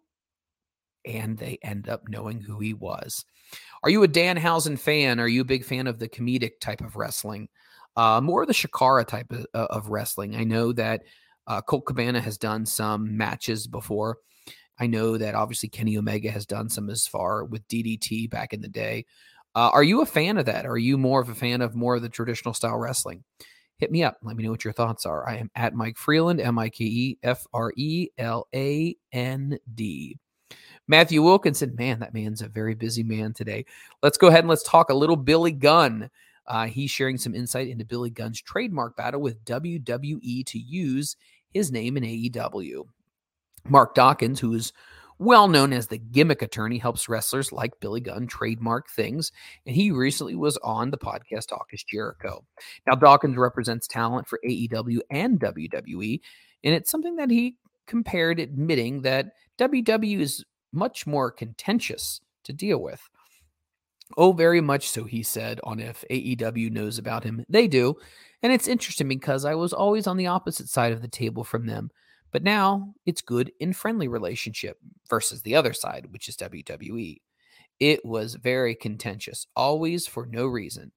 And 1.04 1.38
they 1.38 1.58
end 1.62 1.88
up 1.88 2.08
knowing 2.08 2.40
who 2.40 2.58
he 2.60 2.74
was. 2.74 3.24
Are 3.82 3.90
you 3.90 4.02
a 4.02 4.08
Danhausen 4.08 4.78
fan? 4.78 5.20
Are 5.20 5.28
you 5.28 5.42
a 5.42 5.46
big 5.46 5.64
fan 5.64 5.86
of 5.86 5.98
the 5.98 6.08
comedic 6.08 6.60
type 6.60 6.80
of 6.80 6.96
wrestling? 6.96 7.48
Uh, 7.96 8.20
more 8.20 8.42
of 8.42 8.48
the 8.48 8.54
Chikara 8.54 9.06
type 9.06 9.32
of, 9.32 9.46
uh, 9.54 9.66
of 9.70 9.88
wrestling. 9.88 10.36
I 10.36 10.44
know 10.44 10.72
that 10.72 11.02
uh, 11.46 11.62
Colt 11.62 11.86
Cabana 11.86 12.20
has 12.20 12.38
done 12.38 12.66
some 12.66 13.16
matches 13.16 13.66
before. 13.66 14.18
I 14.78 14.86
know 14.86 15.16
that 15.18 15.34
obviously 15.34 15.68
Kenny 15.68 15.98
Omega 15.98 16.30
has 16.30 16.46
done 16.46 16.68
some 16.68 16.90
as 16.90 17.06
far 17.06 17.44
with 17.44 17.66
DDT 17.68 18.30
back 18.30 18.52
in 18.52 18.60
the 18.60 18.68
day. 18.68 19.06
Uh, 19.54 19.70
are 19.72 19.82
you 19.82 20.02
a 20.02 20.06
fan 20.06 20.38
of 20.38 20.46
that? 20.46 20.66
Are 20.66 20.78
you 20.78 20.96
more 20.98 21.20
of 21.20 21.28
a 21.28 21.34
fan 21.34 21.62
of 21.62 21.74
more 21.74 21.96
of 21.96 22.02
the 22.02 22.08
traditional 22.08 22.54
style 22.54 22.76
wrestling? 22.76 23.24
Hit 23.78 23.90
me 23.90 24.04
up. 24.04 24.18
Let 24.22 24.36
me 24.36 24.44
know 24.44 24.50
what 24.50 24.64
your 24.64 24.72
thoughts 24.72 25.06
are. 25.06 25.28
I 25.28 25.36
am 25.36 25.50
at 25.54 25.74
Mike 25.74 25.96
Freeland, 25.96 26.40
M 26.40 26.58
I 26.58 26.68
K 26.68 26.84
E 26.84 27.18
F 27.22 27.44
R 27.52 27.72
E 27.76 28.08
L 28.18 28.46
A 28.54 28.96
N 29.12 29.58
D. 29.74 30.18
Matthew 30.88 31.22
Wilkinson, 31.22 31.74
man, 31.76 32.00
that 32.00 32.14
man's 32.14 32.40
a 32.40 32.48
very 32.48 32.74
busy 32.74 33.02
man 33.02 33.34
today. 33.34 33.66
Let's 34.02 34.16
go 34.16 34.28
ahead 34.28 34.40
and 34.40 34.48
let's 34.48 34.62
talk 34.62 34.88
a 34.88 34.94
little 34.94 35.16
Billy 35.16 35.52
Gunn. 35.52 36.10
Uh, 36.46 36.66
he's 36.66 36.90
sharing 36.90 37.18
some 37.18 37.34
insight 37.34 37.68
into 37.68 37.84
Billy 37.84 38.08
Gunn's 38.08 38.40
trademark 38.40 38.96
battle 38.96 39.20
with 39.20 39.44
WWE 39.44 40.46
to 40.46 40.58
use 40.58 41.14
his 41.52 41.70
name 41.70 41.98
in 41.98 42.04
AEW. 42.04 42.84
Mark 43.68 43.94
Dawkins, 43.94 44.40
who 44.40 44.54
is 44.54 44.72
well 45.18 45.46
known 45.46 45.74
as 45.74 45.88
the 45.88 45.98
gimmick 45.98 46.40
attorney, 46.40 46.78
helps 46.78 47.06
wrestlers 47.06 47.52
like 47.52 47.80
Billy 47.80 48.00
Gunn 48.00 48.26
trademark 48.26 48.88
things, 48.88 49.30
and 49.66 49.76
he 49.76 49.90
recently 49.90 50.36
was 50.36 50.56
on 50.58 50.90
the 50.90 50.96
podcast 50.96 51.48
Talk 51.48 51.68
is 51.72 51.84
Jericho. 51.84 52.44
Now, 52.86 52.94
Dawkins 52.94 53.36
represents 53.36 53.86
talent 53.86 54.26
for 54.26 54.40
AEW 54.48 55.00
and 55.10 55.38
WWE, 55.38 56.20
and 56.64 56.74
it's 56.74 56.90
something 56.90 57.16
that 57.16 57.30
he 57.30 57.56
compared, 57.86 58.40
admitting 58.40 59.02
that 59.02 59.32
WWE 59.58 60.20
is 60.20 60.44
much 60.72 61.06
more 61.06 61.30
contentious 61.30 62.20
to 62.44 62.52
deal 62.52 62.78
with. 62.78 63.00
Oh, 64.16 64.32
very 64.32 64.60
much 64.60 64.88
so, 64.88 65.04
he 65.04 65.22
said, 65.22 65.60
on 65.64 65.80
if 65.80 66.04
AEW 66.10 66.70
knows 66.70 66.98
about 66.98 67.24
him. 67.24 67.44
They 67.48 67.68
do. 67.68 67.96
And 68.42 68.52
it's 68.52 68.68
interesting 68.68 69.08
because 69.08 69.44
I 69.44 69.54
was 69.54 69.72
always 69.72 70.06
on 70.06 70.16
the 70.16 70.28
opposite 70.28 70.68
side 70.68 70.92
of 70.92 71.02
the 71.02 71.08
table 71.08 71.44
from 71.44 71.66
them. 71.66 71.90
But 72.30 72.42
now 72.42 72.94
it's 73.06 73.20
good 73.22 73.52
in 73.60 73.72
friendly 73.72 74.08
relationship 74.08 74.78
versus 75.08 75.42
the 75.42 75.54
other 75.54 75.72
side, 75.72 76.06
which 76.10 76.28
is 76.28 76.36
WWE. 76.36 77.18
It 77.80 78.04
was 78.04 78.34
very 78.34 78.74
contentious, 78.74 79.46
always 79.54 80.06
for 80.06 80.26
no 80.26 80.46
reason. 80.46 80.92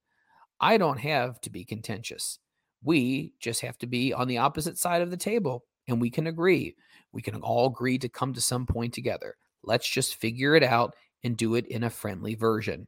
I 0.60 0.78
don't 0.78 1.00
have 1.00 1.40
to 1.42 1.50
be 1.50 1.64
contentious. 1.64 2.40
We 2.84 3.34
just 3.40 3.62
have 3.62 3.78
to 3.80 3.88
be 3.88 4.14
on 4.14 4.28
the 4.28 4.40
opposite 4.40 4.78
side 4.78 5.02
of 5.02 5.12
the 5.12 5.18
table 5.18 5.66
and 5.88 6.02
we 6.02 6.10
can 6.10 6.28
agree. 6.28 6.76
We 7.12 7.22
can 7.22 7.36
all 7.36 7.68
agree 7.68 7.98
to 8.00 8.10
come 8.10 8.34
to 8.34 8.42
some 8.42 8.66
point 8.66 8.94
together. 8.94 9.36
Let's 9.63 9.89
just 9.89 10.15
figure 10.15 10.56
it 10.56 10.63
out 10.63 10.95
and 11.24 11.38
do 11.38 11.56
it 11.56 11.67
in 11.67 11.84
a 11.84 11.89
friendly 11.89 12.36
version. 12.36 12.88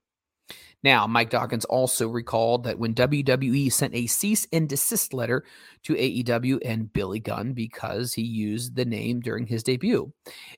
Now, 0.84 1.08
Mike 1.08 1.30
Dawkins 1.30 1.64
also 1.66 2.10
recalled 2.10 2.66
that 2.66 2.78
when 2.78 2.94
WWE 2.94 3.72
sent 3.72 3.96
a 3.96 4.08
cease 4.08 4.46
and 4.52 4.68
desist 4.68 5.14
letter 5.14 5.46
to 5.84 5.94
AEW 5.94 6.60
and 6.66 6.92
Billy 6.92 7.22
Gunn 7.22 7.54
because 7.54 8.14
he 8.14 8.24
used 8.24 8.76
the 8.76 8.84
name 8.84 9.22
during 9.22 9.48
his 9.48 9.64
debut, 9.64 10.12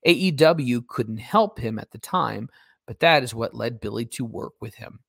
AEW 0.08 0.88
couldn't 0.88 1.18
help 1.18 1.60
him 1.60 1.78
at 1.78 1.92
the 1.92 2.00
time, 2.00 2.50
but 2.88 3.00
that 3.02 3.22
is 3.22 3.36
what 3.36 3.54
led 3.54 3.80
Billy 3.80 4.06
to 4.06 4.26
work 4.26 4.54
with 4.60 4.74
him. 4.76 5.00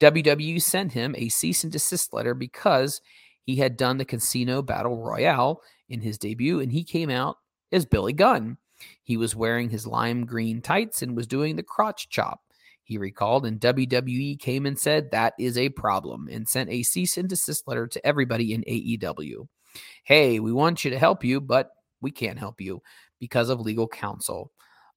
WWE 0.00 0.60
sent 0.60 0.92
him 0.92 1.14
a 1.16 1.28
cease 1.28 1.62
and 1.62 1.72
desist 1.72 2.12
letter 2.12 2.34
because 2.34 3.00
he 3.44 3.56
had 3.56 3.76
done 3.76 3.98
the 3.98 4.04
Casino 4.04 4.60
Battle 4.60 5.00
Royale 5.00 5.60
in 5.88 6.00
his 6.00 6.18
debut 6.18 6.58
and 6.58 6.72
he 6.72 6.82
came 6.82 7.10
out 7.10 7.36
as 7.70 7.86
Billy 7.86 8.12
Gunn. 8.12 8.56
He 9.02 9.16
was 9.16 9.36
wearing 9.36 9.70
his 9.70 9.86
lime 9.86 10.26
green 10.26 10.60
tights 10.60 11.02
and 11.02 11.16
was 11.16 11.26
doing 11.26 11.56
the 11.56 11.62
crotch 11.62 12.08
chop 12.08 12.40
he 12.84 12.98
recalled, 12.98 13.46
and 13.46 13.58
WWE 13.58 14.38
came 14.38 14.66
and 14.66 14.78
said 14.78 15.10
that 15.10 15.32
is 15.38 15.56
a 15.56 15.70
problem 15.70 16.28
and 16.30 16.46
sent 16.46 16.68
a 16.68 16.82
cease 16.82 17.16
and 17.16 17.28
desist 17.28 17.66
letter 17.66 17.86
to 17.86 18.06
everybody 18.06 18.52
in 18.52 18.62
AEW. 18.62 19.48
Hey, 20.04 20.38
we 20.38 20.52
want 20.52 20.84
you 20.84 20.90
to 20.90 20.98
help 20.98 21.24
you, 21.24 21.40
but 21.40 21.70
we 22.02 22.10
can't 22.10 22.38
help 22.38 22.60
you 22.60 22.82
because 23.18 23.48
of 23.48 23.60
legal 23.60 23.88
counsel. 23.88 24.52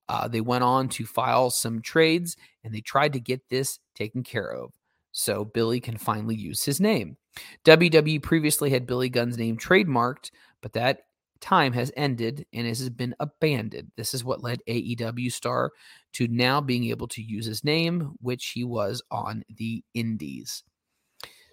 Uh, 0.10 0.28
they 0.28 0.42
went 0.42 0.66
on 0.66 0.90
to 0.90 1.06
file 1.06 1.50
some 1.50 1.82
trades 1.82 2.36
and 2.63 2.74
they 2.74 2.82
tried 2.82 3.13
to 3.13 3.20
get 3.20 3.48
this 3.50 3.80
taken 3.96 4.22
care 4.22 4.52
of 4.52 4.74
so 5.12 5.46
Billy 5.46 5.80
can 5.80 5.98
finally 5.98 6.36
use 6.36 6.63
his 6.63 6.82
name. 6.82 7.18
WWE 7.66 8.22
previously 8.22 8.70
had 8.70 8.86
Billy 8.86 9.10
Gunn's 9.10 9.38
name 9.38 9.58
trademarked, 9.58 10.32
but 10.62 10.74
that 10.74 11.04
time 11.38 11.73
has 11.73 11.91
ended 11.95 12.45
and 12.54 12.67
has 12.67 12.89
been 12.89 13.15
abandoned. 13.19 13.91
This 13.95 14.13
is 14.13 14.23
what 14.23 14.43
led 14.43 14.62
AEW 14.67 15.32
star 15.32 15.71
to 16.13 16.28
now 16.28 16.62
being 16.62 16.86
able 16.86 17.08
to 17.10 17.21
use 17.21 17.45
his 17.45 17.63
name, 17.63 18.15
which 18.21 18.47
he 18.47 18.63
was 18.63 19.02
on 19.12 19.43
the 19.58 19.84
Indies. 19.93 20.63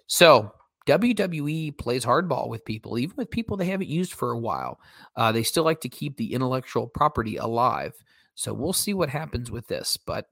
So 0.07 0.51
WWE 0.87 1.77
plays 1.77 2.05
hardball 2.05 2.47
with 2.47 2.65
people, 2.65 2.97
even 2.97 3.15
with 3.15 3.31
people 3.31 3.57
they 3.57 3.65
haven't 3.65 3.89
used 3.89 4.13
for 4.13 4.31
a 4.31 4.39
while. 4.39 4.79
Uh, 5.15 5.31
they 5.31 5.43
still 5.43 5.63
like 5.63 5.81
to 5.81 5.89
keep 5.89 6.17
the 6.17 6.33
intellectual 6.33 6.87
property 6.87 7.37
alive. 7.37 7.93
So 8.35 8.53
we'll 8.53 8.73
see 8.73 8.93
what 8.93 9.09
happens 9.09 9.49
with 9.49 9.67
this. 9.67 9.97
But 9.97 10.27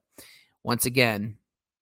once 0.62 0.86
again, 0.86 1.38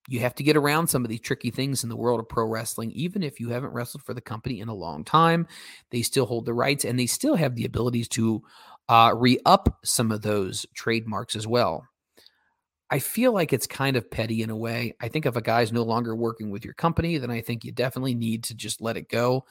you 0.08 0.20
have 0.20 0.34
to 0.34 0.42
get 0.42 0.56
around 0.56 0.88
some 0.88 1.04
of 1.04 1.08
these 1.08 1.20
tricky 1.20 1.50
things 1.50 1.82
in 1.82 1.88
the 1.88 1.96
world 1.96 2.20
of 2.20 2.28
pro 2.28 2.44
wrestling. 2.46 2.90
Even 2.92 3.22
if 3.22 3.38
you 3.38 3.50
haven't 3.50 3.72
wrestled 3.72 4.02
for 4.02 4.14
the 4.14 4.20
company 4.20 4.60
in 4.60 4.68
a 4.68 4.74
long 4.74 5.04
time, 5.04 5.46
they 5.90 6.02
still 6.02 6.26
hold 6.26 6.44
the 6.44 6.54
rights 6.54 6.84
and 6.84 6.98
they 6.98 7.06
still 7.06 7.36
have 7.36 7.54
the 7.54 7.64
abilities 7.64 8.08
to 8.08 8.42
uh, 8.88 9.12
re 9.14 9.38
up 9.46 9.78
some 9.84 10.10
of 10.10 10.22
those 10.22 10.66
trademarks 10.74 11.36
as 11.36 11.46
well. 11.46 11.86
I 12.90 12.98
feel 12.98 13.32
like 13.32 13.54
it's 13.54 13.66
kind 13.66 13.96
of 13.96 14.10
petty 14.10 14.42
in 14.42 14.50
a 14.50 14.56
way. 14.56 14.94
I 15.00 15.08
think 15.08 15.24
if 15.24 15.34
a 15.34 15.40
guy's 15.40 15.72
no 15.72 15.82
longer 15.82 16.14
working 16.14 16.50
with 16.50 16.62
your 16.62 16.74
company, 16.74 17.16
then 17.16 17.30
I 17.30 17.40
think 17.40 17.64
you 17.64 17.72
definitely 17.72 18.14
need 18.14 18.44
to 18.44 18.54
just 18.54 18.82
let 18.82 18.98
it 18.98 19.08
go 19.08 19.46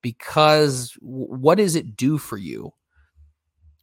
because 0.00 0.96
what 1.00 1.56
does 1.58 1.76
it 1.76 1.96
do 1.96 2.16
for 2.16 2.38
you? 2.38 2.72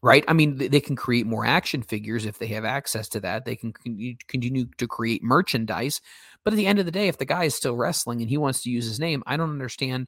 Right? 0.04 0.26
I 0.28 0.34
mean, 0.34 0.58
they 0.58 0.82
can 0.82 0.98
create 0.98 1.26
more 1.26 1.46
action 1.46 1.82
figures 1.82 2.26
if 2.26 2.38
they 2.38 2.48
have 2.48 2.66
access 2.66 3.08
to 3.10 3.22
that. 3.22 3.46
They 3.46 3.56
can 3.56 3.72
continue 3.72 4.66
to 4.78 4.88
create 4.88 5.24
merchandise. 5.24 6.02
But 6.44 6.52
at 6.52 6.58
the 6.58 6.68
end 6.68 6.80
of 6.80 6.86
the 6.86 6.92
day, 6.92 7.08
if 7.08 7.18
the 7.18 7.26
guy 7.26 7.46
is 7.46 7.56
still 7.56 7.78
wrestling 7.78 8.20
and 8.20 8.30
he 8.30 8.38
wants 8.38 8.64
to 8.64 8.70
use 8.70 8.86
his 8.86 9.00
name, 9.00 9.24
I 9.26 9.38
don't 9.38 9.50
understand 9.50 10.08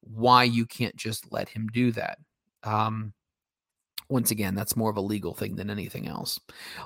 why 0.00 0.42
you 0.42 0.66
can't 0.66 0.96
just 0.96 1.32
let 1.32 1.48
him 1.48 1.68
do 1.72 1.92
that. 1.92 2.18
Um, 2.64 3.12
once 4.08 4.30
again, 4.30 4.54
that's 4.54 4.76
more 4.76 4.90
of 4.90 4.96
a 4.96 5.00
legal 5.00 5.34
thing 5.34 5.56
than 5.56 5.70
anything 5.70 6.06
else. 6.06 6.38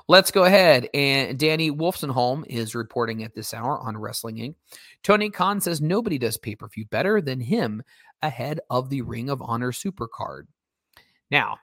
Let's 0.07 0.31
go 0.31 0.43
ahead. 0.43 0.87
And 0.93 1.37
Danny 1.37 1.71
Wolstenholme 1.71 2.45
is 2.47 2.75
reporting 2.75 3.23
at 3.23 3.33
this 3.33 3.53
hour 3.53 3.79
on 3.79 3.97
Wrestling 3.97 4.37
Inc. 4.37 4.55
Tony 5.03 5.29
Khan 5.29 5.61
says 5.61 5.81
nobody 5.81 6.17
does 6.17 6.37
pay 6.37 6.55
per 6.55 6.67
view 6.67 6.85
better 6.85 7.21
than 7.21 7.39
him 7.39 7.83
ahead 8.21 8.59
of 8.69 8.89
the 8.89 9.01
Ring 9.01 9.29
of 9.29 9.41
Honor 9.41 9.71
Supercard. 9.71 10.43
Now, 11.29 11.57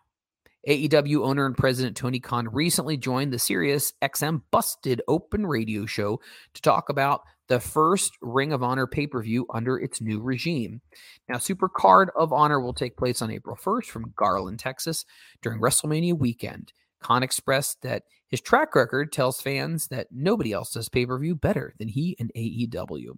AEW 0.69 1.25
owner 1.25 1.47
and 1.47 1.57
president 1.57 1.97
Tony 1.97 2.21
Khan 2.21 2.47
recently 2.53 2.99
joined 2.99 3.33
the 3.33 3.39
Sirius 3.39 3.95
XM 4.03 4.43
Busted 4.51 5.01
Open 5.09 5.47
radio 5.47 5.87
show 5.87 6.21
to 6.53 6.61
talk 6.61 6.91
about 6.91 7.23
the 7.49 7.59
first 7.59 8.19
Ring 8.21 8.53
of 8.53 8.63
Honor 8.63 8.87
pay 8.87 9.07
per 9.07 9.23
view 9.23 9.47
under 9.55 9.79
its 9.79 10.03
new 10.03 10.21
regime. 10.21 10.83
Now, 11.27 11.39
Super 11.39 11.71
Card 11.71 12.11
of 12.15 12.35
Honor 12.35 12.61
will 12.61 12.75
take 12.75 12.99
place 12.99 13.23
on 13.23 13.31
April 13.31 13.57
1st 13.57 13.87
from 13.87 14.13
Garland, 14.15 14.59
Texas 14.59 15.07
during 15.41 15.59
WrestleMania 15.59 16.19
weekend. 16.19 16.75
Khan 17.01 17.23
expressed 17.23 17.81
that 17.81 18.03
his 18.29 18.43
track 18.43 18.75
record 18.75 19.11
tells 19.11 19.41
fans 19.41 19.89
that 19.89 20.09
nobody 20.13 20.53
else 20.53 20.73
does 20.75 20.91
pay 20.91 21.07
per 21.07 21.19
view 21.19 21.35
better 21.35 21.73
than 21.79 21.89
he 21.89 22.15
and 22.21 22.31
AEW. 22.37 23.17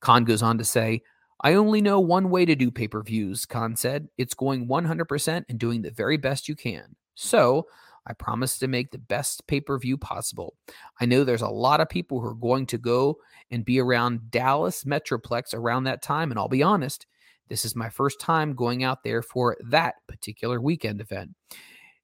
Khan 0.00 0.24
goes 0.24 0.42
on 0.42 0.58
to 0.58 0.64
say, 0.64 1.00
I 1.40 1.54
only 1.54 1.80
know 1.80 2.00
one 2.00 2.30
way 2.30 2.44
to 2.44 2.54
do 2.54 2.70
pay 2.70 2.88
per 2.88 3.02
views, 3.02 3.44
Khan 3.46 3.76
said. 3.76 4.08
It's 4.16 4.34
going 4.34 4.66
100% 4.68 5.44
and 5.48 5.58
doing 5.58 5.82
the 5.82 5.90
very 5.90 6.16
best 6.16 6.48
you 6.48 6.56
can. 6.56 6.96
So 7.14 7.66
I 8.06 8.12
promise 8.12 8.58
to 8.58 8.68
make 8.68 8.90
the 8.90 8.98
best 8.98 9.46
pay 9.46 9.60
per 9.60 9.78
view 9.78 9.96
possible. 9.96 10.54
I 11.00 11.06
know 11.06 11.24
there's 11.24 11.42
a 11.42 11.48
lot 11.48 11.80
of 11.80 11.88
people 11.88 12.20
who 12.20 12.28
are 12.28 12.34
going 12.34 12.66
to 12.66 12.78
go 12.78 13.18
and 13.50 13.64
be 13.64 13.80
around 13.80 14.30
Dallas 14.30 14.84
Metroplex 14.84 15.54
around 15.54 15.84
that 15.84 16.02
time. 16.02 16.30
And 16.30 16.38
I'll 16.38 16.48
be 16.48 16.62
honest, 16.62 17.06
this 17.48 17.64
is 17.64 17.76
my 17.76 17.88
first 17.88 18.20
time 18.20 18.54
going 18.54 18.84
out 18.84 19.02
there 19.04 19.22
for 19.22 19.56
that 19.68 19.96
particular 20.06 20.60
weekend 20.60 21.00
event. 21.00 21.34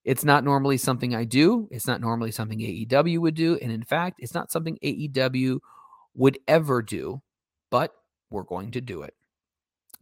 It's 0.04 0.24
not 0.24 0.44
normally 0.44 0.78
something 0.78 1.14
I 1.14 1.24
do. 1.24 1.68
It's 1.70 1.86
not 1.86 2.00
normally 2.00 2.30
something 2.30 2.58
AEW 2.58 3.18
would 3.18 3.34
do. 3.34 3.58
And 3.60 3.70
in 3.70 3.82
fact, 3.82 4.16
it's 4.18 4.34
not 4.34 4.50
something 4.50 4.78
AEW 4.82 5.58
would 6.14 6.38
ever 6.48 6.82
do, 6.82 7.20
but 7.70 7.92
we're 8.30 8.42
going 8.42 8.70
to 8.72 8.80
do 8.80 9.02
it. 9.02 9.14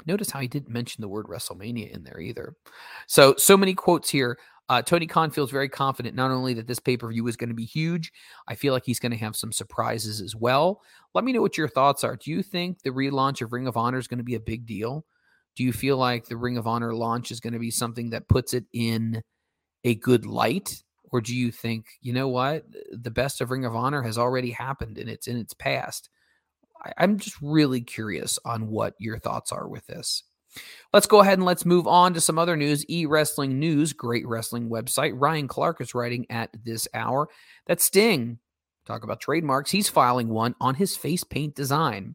Notice 0.07 0.31
how 0.31 0.41
he 0.41 0.49
didn't 0.49 0.73
mention 0.73 1.03
the 1.03 1.09
word 1.09 1.27
WrestleMania 1.27 1.91
in 1.91 2.05
there 2.05 2.21
either. 2.21 2.55
So, 3.07 3.35
so 3.37 3.57
many 3.57 3.75
quotes 3.75 4.11
here. 4.11 4.39
Uh, 4.71 4.83
Tony 4.83 5.07
Khan 5.07 5.31
feels 5.31 5.51
very 5.51 5.69
confident 5.69 6.15
not 6.15 6.31
only 6.31 6.53
that 6.55 6.67
this 6.67 6.79
pay 6.79 6.97
per 6.97 7.09
view 7.09 7.27
is 7.27 7.37
going 7.37 7.49
to 7.49 7.55
be 7.55 7.65
huge, 7.65 8.13
I 8.47 8.55
feel 8.55 8.75
like 8.75 8.85
he's 8.85 8.99
going 8.99 9.13
to 9.13 9.19
have 9.19 9.35
some 9.35 9.51
surprises 9.51 10.21
as 10.21 10.37
well. 10.37 10.83
Let 11.15 11.25
me 11.25 11.33
know 11.33 11.41
what 11.41 11.57
your 11.57 11.69
thoughts 11.69 12.05
are. 12.05 12.17
Do 12.17 12.31
you 12.31 12.43
think 12.43 12.83
the 12.83 12.91
relaunch 12.91 13.41
of 13.41 13.53
Ring 13.53 13.67
of 13.67 13.79
Honor 13.79 13.99
is 13.99 14.09
going 14.09 14.19
to 14.19 14.25
be 14.25 14.35
a 14.35 14.41
big 14.41 14.67
deal? 14.67 15.07
Do 15.57 15.65
you 15.65 15.73
feel 15.73 15.97
like 15.97 16.27
the 16.27 16.37
Ring 16.37 16.59
of 16.59 16.67
Honor 16.67 16.95
launch 16.95 17.31
is 17.31 17.41
going 17.41 17.55
to 17.55 17.59
be 17.59 17.71
something 17.71 18.11
that 18.11 18.29
puts 18.29 18.53
it 18.53 18.65
in 18.73 19.23
a 19.85 19.95
good 19.95 20.27
light? 20.27 20.83
Or 21.11 21.23
do 21.23 21.35
you 21.35 21.51
think, 21.51 21.87
you 22.03 22.13
know 22.13 22.29
what, 22.29 22.67
the 22.93 23.11
best 23.11 23.41
of 23.41 23.51
Ring 23.51 23.65
of 23.65 23.75
Honor 23.75 24.03
has 24.03 24.19
already 24.19 24.51
happened 24.51 24.99
and 24.99 25.09
it's 25.09 25.27
in 25.27 25.39
its 25.39 25.55
past? 25.55 26.11
I'm 26.97 27.19
just 27.19 27.37
really 27.43 27.81
curious 27.81 28.39
on 28.45 28.69
what 28.69 28.95
your 28.99 29.19
thoughts 29.19 29.53
are 29.53 29.69
with 29.69 29.87
this. 29.87 30.23
Let's 30.93 31.07
go 31.07 31.21
ahead 31.21 31.39
and 31.39 31.45
let's 31.45 31.67
move 31.67 31.87
on 31.87 32.15
to 32.15 32.21
some 32.21 32.39
other 32.39 32.57
news. 32.57 32.89
E 32.89 33.07
Wrestling 33.07 33.59
News, 33.59 33.93
great 33.93 34.27
wrestling 34.27 34.71
website. 34.71 35.13
Ryan 35.15 35.49
Clark 35.49 35.81
is 35.81 35.95
writing 35.95 36.27
at 36.31 36.51
this 36.65 36.89
hour 36.95 37.29
that 37.67 37.81
Sting, 37.81 38.39
talk 38.87 39.05
about 39.05 39.21
trademarks, 39.21 39.71
he's 39.71 39.89
filing 39.89 40.29
one 40.29 40.55
on 40.61 40.75
his 40.75 40.97
face 40.97 41.25
paint 41.25 41.55
design. 41.55 42.15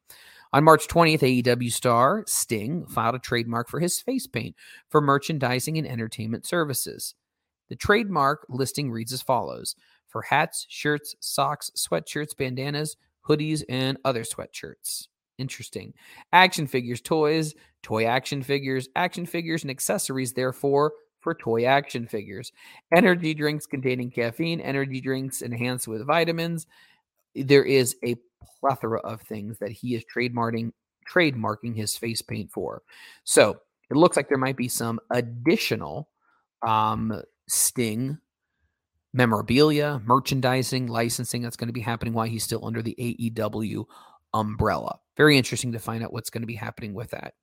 On 0.52 0.64
March 0.64 0.88
20th, 0.88 1.44
AEW 1.44 1.72
star 1.72 2.24
Sting 2.28 2.86
filed 2.86 3.16
a 3.16 3.20
trademark 3.20 3.70
for 3.70 3.80
his 3.80 4.00
face 4.00 4.28
paint 4.28 4.56
for 4.90 5.02
merchandising 5.02 5.78
and 5.78 5.88
entertainment 5.88 6.46
services. 6.46 7.16
The 7.70 7.76
trademark 7.76 8.46
listing 8.50 8.92
reads 8.92 9.14
as 9.14 9.22
follows 9.22 9.76
for 10.08 10.22
hats, 10.22 10.68
shirts, 10.70 11.16
socks, 11.20 11.72
sweatshirts, 11.76 12.38
bandanas, 12.38 12.98
hoodies, 13.28 13.64
and 13.70 13.98
other 14.06 14.24
sweatshirts. 14.24 15.08
Interesting. 15.38 15.94
Action 16.32 16.68
figures, 16.68 17.02
toys, 17.02 17.56
toy 17.82 18.06
action 18.06 18.44
figures, 18.44 18.90
action 18.96 19.26
figures, 19.26 19.64
and 19.64 19.72
accessories, 19.72 20.34
therefore, 20.34 20.94
for 21.22 21.34
toy 21.34 21.66
action 21.66 22.08
figures. 22.08 22.52
Energy 22.96 23.34
drinks 23.34 23.66
containing 23.66 24.12
caffeine, 24.12 24.60
energy 24.60 25.02
drinks 25.02 25.42
enhanced 25.42 25.88
with 25.88 26.06
vitamins. 26.06 26.68
There 27.34 27.64
is 27.64 27.96
a 28.04 28.16
plethora 28.60 29.00
of 29.00 29.22
things 29.22 29.58
that 29.60 29.72
he 29.72 29.96
is 29.96 30.04
trademarking 30.06 30.72
trademarking 31.10 31.76
his 31.76 31.98
face 31.98 32.22
paint 32.22 32.52
for. 32.52 32.82
So 33.24 33.60
it 33.90 33.98
looks 33.98 34.16
like 34.16 34.30
there 34.30 34.38
might 34.38 34.56
be 34.56 34.70
some 34.70 35.00
additional 35.10 36.10
um, 36.66 37.22
Sting 37.50 38.18
memorabilia, 39.14 40.02
merchandising, 40.06 40.88
licensing 40.88 41.42
that's 41.42 41.56
going 41.56 41.68
to 41.68 41.74
be 41.74 41.82
happening 41.82 42.14
while 42.14 42.28
he's 42.28 42.44
still 42.44 42.66
under 42.66 42.82
the 42.82 42.96
AEW 43.00 43.86
umbrella. 44.34 45.00
Very 45.16 45.38
interesting 45.38 45.72
to 45.74 45.80
find 45.80 46.04
out 46.04 46.12
what's 46.12 46.30
going 46.30 46.42
to 46.42 46.48
be 46.48 46.56
happening 46.56 46.94
with 46.94 47.12
that. 47.12 47.36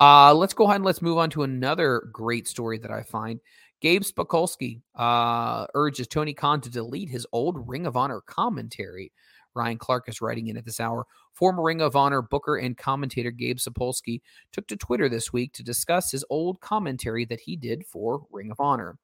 Uh, 0.00 0.32
let's 0.34 0.54
go 0.54 0.64
ahead 0.64 0.76
and 0.76 0.84
let's 0.84 1.02
move 1.02 1.18
on 1.18 1.30
to 1.30 1.42
another 1.42 2.08
great 2.12 2.46
story 2.46 2.78
that 2.78 2.90
I 2.90 3.02
find. 3.02 3.40
Gabe 3.80 4.02
Sapolsky 4.02 4.80
uh, 4.96 5.66
urges 5.74 6.08
Tony 6.08 6.34
Khan 6.34 6.60
to 6.60 6.70
delete 6.70 7.08
his 7.08 7.26
old 7.32 7.68
Ring 7.68 7.86
of 7.86 7.96
Honor 7.96 8.20
commentary. 8.20 9.12
Ryan 9.54 9.78
Clark 9.78 10.08
is 10.08 10.20
writing 10.20 10.48
in 10.48 10.56
at 10.56 10.64
this 10.64 10.78
hour. 10.78 11.06
Former 11.32 11.62
Ring 11.62 11.80
of 11.80 11.96
Honor 11.96 12.22
booker 12.22 12.56
and 12.56 12.76
commentator 12.76 13.30
Gabe 13.30 13.58
Sapolsky 13.58 14.20
took 14.52 14.66
to 14.68 14.76
Twitter 14.76 15.08
this 15.08 15.32
week 15.32 15.52
to 15.54 15.64
discuss 15.64 16.10
his 16.10 16.24
old 16.30 16.60
commentary 16.60 17.24
that 17.24 17.40
he 17.40 17.56
did 17.56 17.86
for 17.86 18.22
Ring 18.30 18.50
of 18.50 18.60
Honor. 18.60 18.98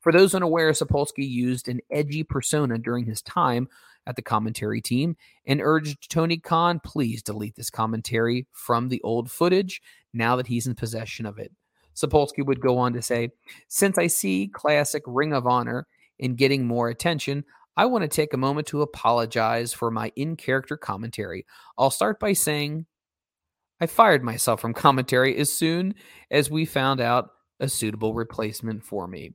For 0.00 0.12
those 0.12 0.34
unaware, 0.34 0.70
Sapolsky 0.72 1.28
used 1.28 1.68
an 1.68 1.80
edgy 1.90 2.22
persona 2.22 2.78
during 2.78 3.06
his 3.06 3.22
time 3.22 3.68
at 4.06 4.16
the 4.16 4.22
commentary 4.22 4.80
team 4.80 5.16
and 5.46 5.60
urged 5.62 6.10
Tony 6.10 6.38
Khan, 6.38 6.80
please 6.82 7.22
delete 7.22 7.56
this 7.56 7.70
commentary 7.70 8.46
from 8.52 8.88
the 8.88 9.00
old 9.02 9.30
footage 9.30 9.82
now 10.12 10.36
that 10.36 10.46
he's 10.46 10.66
in 10.66 10.74
possession 10.74 11.26
of 11.26 11.38
it. 11.38 11.52
Sapolsky 11.94 12.44
would 12.44 12.60
go 12.60 12.78
on 12.78 12.92
to 12.94 13.02
say, 13.02 13.30
Since 13.68 13.98
I 13.98 14.06
see 14.06 14.48
classic 14.52 15.02
Ring 15.06 15.32
of 15.32 15.46
Honor 15.46 15.86
in 16.18 16.34
getting 16.34 16.66
more 16.66 16.88
attention, 16.88 17.44
I 17.76 17.86
want 17.86 18.02
to 18.02 18.08
take 18.08 18.34
a 18.34 18.38
moment 18.38 18.66
to 18.68 18.82
apologize 18.82 19.72
for 19.72 19.90
my 19.90 20.12
in 20.16 20.36
character 20.36 20.76
commentary. 20.76 21.46
I'll 21.78 21.90
start 21.90 22.20
by 22.20 22.32
saying 22.32 22.86
I 23.80 23.86
fired 23.86 24.22
myself 24.22 24.60
from 24.60 24.74
commentary 24.74 25.36
as 25.36 25.52
soon 25.52 25.94
as 26.30 26.50
we 26.50 26.66
found 26.66 27.00
out 27.00 27.30
a 27.58 27.68
suitable 27.68 28.14
replacement 28.14 28.84
for 28.84 29.06
me. 29.06 29.34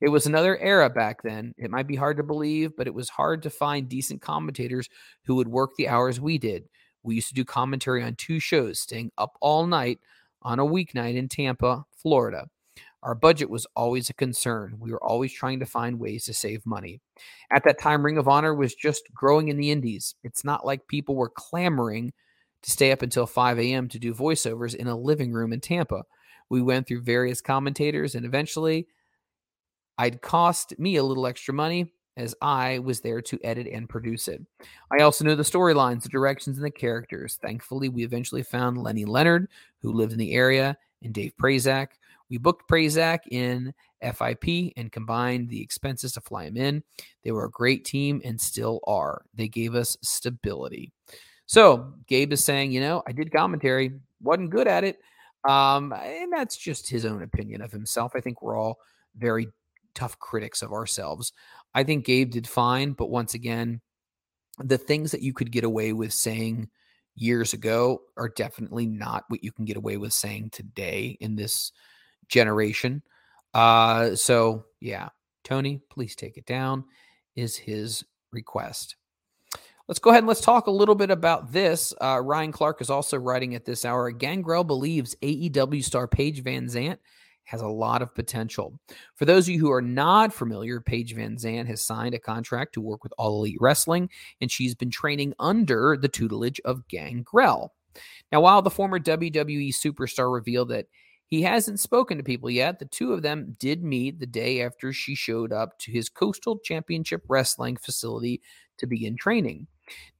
It 0.00 0.08
was 0.08 0.26
another 0.26 0.58
era 0.58 0.90
back 0.90 1.22
then. 1.22 1.54
It 1.56 1.70
might 1.70 1.86
be 1.86 1.96
hard 1.96 2.16
to 2.18 2.22
believe, 2.22 2.76
but 2.76 2.86
it 2.86 2.94
was 2.94 3.08
hard 3.08 3.42
to 3.42 3.50
find 3.50 3.88
decent 3.88 4.20
commentators 4.20 4.88
who 5.24 5.36
would 5.36 5.48
work 5.48 5.76
the 5.76 5.88
hours 5.88 6.20
we 6.20 6.38
did. 6.38 6.68
We 7.02 7.16
used 7.16 7.28
to 7.28 7.34
do 7.34 7.44
commentary 7.44 8.02
on 8.02 8.14
two 8.14 8.38
shows, 8.38 8.80
staying 8.80 9.10
up 9.18 9.36
all 9.40 9.66
night 9.66 9.98
on 10.42 10.58
a 10.58 10.64
weeknight 10.64 11.16
in 11.16 11.28
Tampa, 11.28 11.84
Florida. 11.96 12.48
Our 13.02 13.14
budget 13.16 13.50
was 13.50 13.66
always 13.74 14.10
a 14.10 14.14
concern. 14.14 14.76
We 14.78 14.92
were 14.92 15.02
always 15.02 15.32
trying 15.32 15.58
to 15.60 15.66
find 15.66 15.98
ways 15.98 16.24
to 16.26 16.34
save 16.34 16.64
money. 16.64 17.00
At 17.50 17.64
that 17.64 17.80
time, 17.80 18.04
Ring 18.04 18.16
of 18.16 18.28
Honor 18.28 18.54
was 18.54 18.74
just 18.74 19.02
growing 19.12 19.48
in 19.48 19.56
the 19.56 19.72
indies. 19.72 20.14
It's 20.22 20.44
not 20.44 20.64
like 20.64 20.86
people 20.86 21.16
were 21.16 21.28
clamoring 21.28 22.12
to 22.62 22.70
stay 22.70 22.92
up 22.92 23.02
until 23.02 23.26
5 23.26 23.58
a.m. 23.58 23.88
to 23.88 23.98
do 23.98 24.14
voiceovers 24.14 24.74
in 24.74 24.86
a 24.86 24.96
living 24.96 25.32
room 25.32 25.52
in 25.52 25.60
Tampa. 25.60 26.04
We 26.48 26.62
went 26.62 26.86
through 26.86 27.02
various 27.02 27.40
commentators, 27.40 28.14
and 28.14 28.24
eventually, 28.24 28.86
I'd 29.98 30.22
cost 30.22 30.78
me 30.78 30.96
a 30.96 31.02
little 31.02 31.26
extra 31.26 31.54
money 31.54 31.92
as 32.16 32.34
I 32.42 32.78
was 32.80 33.00
there 33.00 33.22
to 33.22 33.38
edit 33.42 33.66
and 33.66 33.88
produce 33.88 34.28
it. 34.28 34.42
I 34.90 35.02
also 35.02 35.24
knew 35.24 35.34
the 35.34 35.42
storylines, 35.42 36.02
the 36.02 36.08
directions, 36.08 36.56
and 36.56 36.66
the 36.66 36.70
characters. 36.70 37.38
Thankfully, 37.40 37.88
we 37.88 38.04
eventually 38.04 38.42
found 38.42 38.78
Lenny 38.78 39.04
Leonard, 39.04 39.48
who 39.80 39.92
lived 39.92 40.12
in 40.12 40.18
the 40.18 40.34
area, 40.34 40.76
and 41.02 41.14
Dave 41.14 41.32
Prazak. 41.40 41.88
We 42.28 42.38
booked 42.38 42.68
Prazak 42.68 43.20
in 43.30 43.72
FIP 44.02 44.72
and 44.76 44.90
combined 44.90 45.48
the 45.48 45.60
expenses 45.60 46.12
to 46.12 46.20
fly 46.20 46.44
him 46.44 46.56
in. 46.56 46.82
They 47.22 47.32
were 47.32 47.44
a 47.44 47.50
great 47.50 47.84
team 47.84 48.20
and 48.24 48.40
still 48.40 48.80
are. 48.86 49.24
They 49.34 49.48
gave 49.48 49.74
us 49.74 49.96
stability. 50.02 50.92
So 51.46 51.92
Gabe 52.06 52.32
is 52.32 52.44
saying, 52.44 52.72
you 52.72 52.80
know, 52.80 53.02
I 53.06 53.12
did 53.12 53.32
commentary, 53.32 53.92
wasn't 54.22 54.50
good 54.50 54.66
at 54.66 54.84
it. 54.84 54.98
Um, 55.46 55.92
and 55.92 56.32
that's 56.32 56.56
just 56.56 56.88
his 56.88 57.04
own 57.04 57.22
opinion 57.22 57.62
of 57.62 57.72
himself. 57.72 58.12
I 58.14 58.20
think 58.20 58.42
we're 58.42 58.58
all 58.58 58.78
very 59.16 59.48
tough 59.94 60.18
critics 60.18 60.62
of 60.62 60.72
ourselves. 60.72 61.32
I 61.74 61.84
think 61.84 62.04
Gabe 62.04 62.30
did 62.30 62.46
fine, 62.46 62.92
but 62.92 63.10
once 63.10 63.34
again, 63.34 63.80
the 64.58 64.78
things 64.78 65.10
that 65.12 65.22
you 65.22 65.32
could 65.32 65.50
get 65.50 65.64
away 65.64 65.92
with 65.92 66.12
saying 66.12 66.68
years 67.14 67.52
ago 67.52 68.02
are 68.16 68.28
definitely 68.28 68.86
not 68.86 69.24
what 69.28 69.42
you 69.42 69.52
can 69.52 69.64
get 69.64 69.76
away 69.76 69.96
with 69.96 70.12
saying 70.12 70.50
today 70.50 71.16
in 71.20 71.36
this 71.36 71.72
generation. 72.28 73.02
Uh, 73.54 74.14
so 74.14 74.64
yeah, 74.80 75.08
Tony, 75.44 75.80
please 75.90 76.14
take 76.14 76.36
it 76.36 76.46
down, 76.46 76.84
is 77.36 77.56
his 77.56 78.04
request. 78.32 78.96
Let's 79.88 79.98
go 79.98 80.10
ahead 80.10 80.20
and 80.20 80.28
let's 80.28 80.40
talk 80.40 80.68
a 80.68 80.70
little 80.70 80.94
bit 80.94 81.10
about 81.10 81.52
this. 81.52 81.92
Uh, 82.00 82.20
Ryan 82.22 82.52
Clark 82.52 82.80
is 82.80 82.88
also 82.88 83.18
writing 83.18 83.54
at 83.54 83.64
this 83.64 83.84
hour. 83.84 84.10
Gangrel 84.10 84.64
believes 84.64 85.16
AEW 85.22 85.82
star 85.82 86.06
Paige 86.06 86.42
VanZant 86.44 86.98
has 87.44 87.60
a 87.60 87.68
lot 87.68 88.02
of 88.02 88.14
potential. 88.14 88.78
For 89.14 89.24
those 89.24 89.46
of 89.46 89.54
you 89.54 89.60
who 89.60 89.72
are 89.72 89.82
not 89.82 90.32
familiar, 90.32 90.80
Paige 90.80 91.14
VanZant 91.14 91.66
has 91.66 91.82
signed 91.82 92.14
a 92.14 92.18
contract 92.18 92.74
to 92.74 92.80
work 92.80 93.02
with 93.02 93.12
All 93.18 93.40
Elite 93.40 93.58
Wrestling, 93.60 94.08
and 94.40 94.50
she's 94.50 94.74
been 94.74 94.90
training 94.90 95.34
under 95.38 95.96
the 95.96 96.08
tutelage 96.08 96.60
of 96.64 96.86
Gangrel. 96.88 97.74
Now, 98.30 98.40
while 98.40 98.62
the 98.62 98.70
former 98.70 98.98
WWE 98.98 99.74
superstar 99.74 100.32
revealed 100.32 100.70
that 100.70 100.86
he 101.26 101.42
hasn't 101.42 101.80
spoken 101.80 102.18
to 102.18 102.24
people 102.24 102.50
yet, 102.50 102.78
the 102.78 102.84
two 102.84 103.12
of 103.12 103.22
them 103.22 103.56
did 103.58 103.82
meet 103.82 104.18
the 104.18 104.26
day 104.26 104.62
after 104.62 104.92
she 104.92 105.14
showed 105.14 105.52
up 105.52 105.78
to 105.78 105.90
his 105.90 106.08
Coastal 106.08 106.58
Championship 106.58 107.22
Wrestling 107.28 107.76
facility 107.76 108.42
to 108.78 108.86
begin 108.86 109.16
training. 109.16 109.66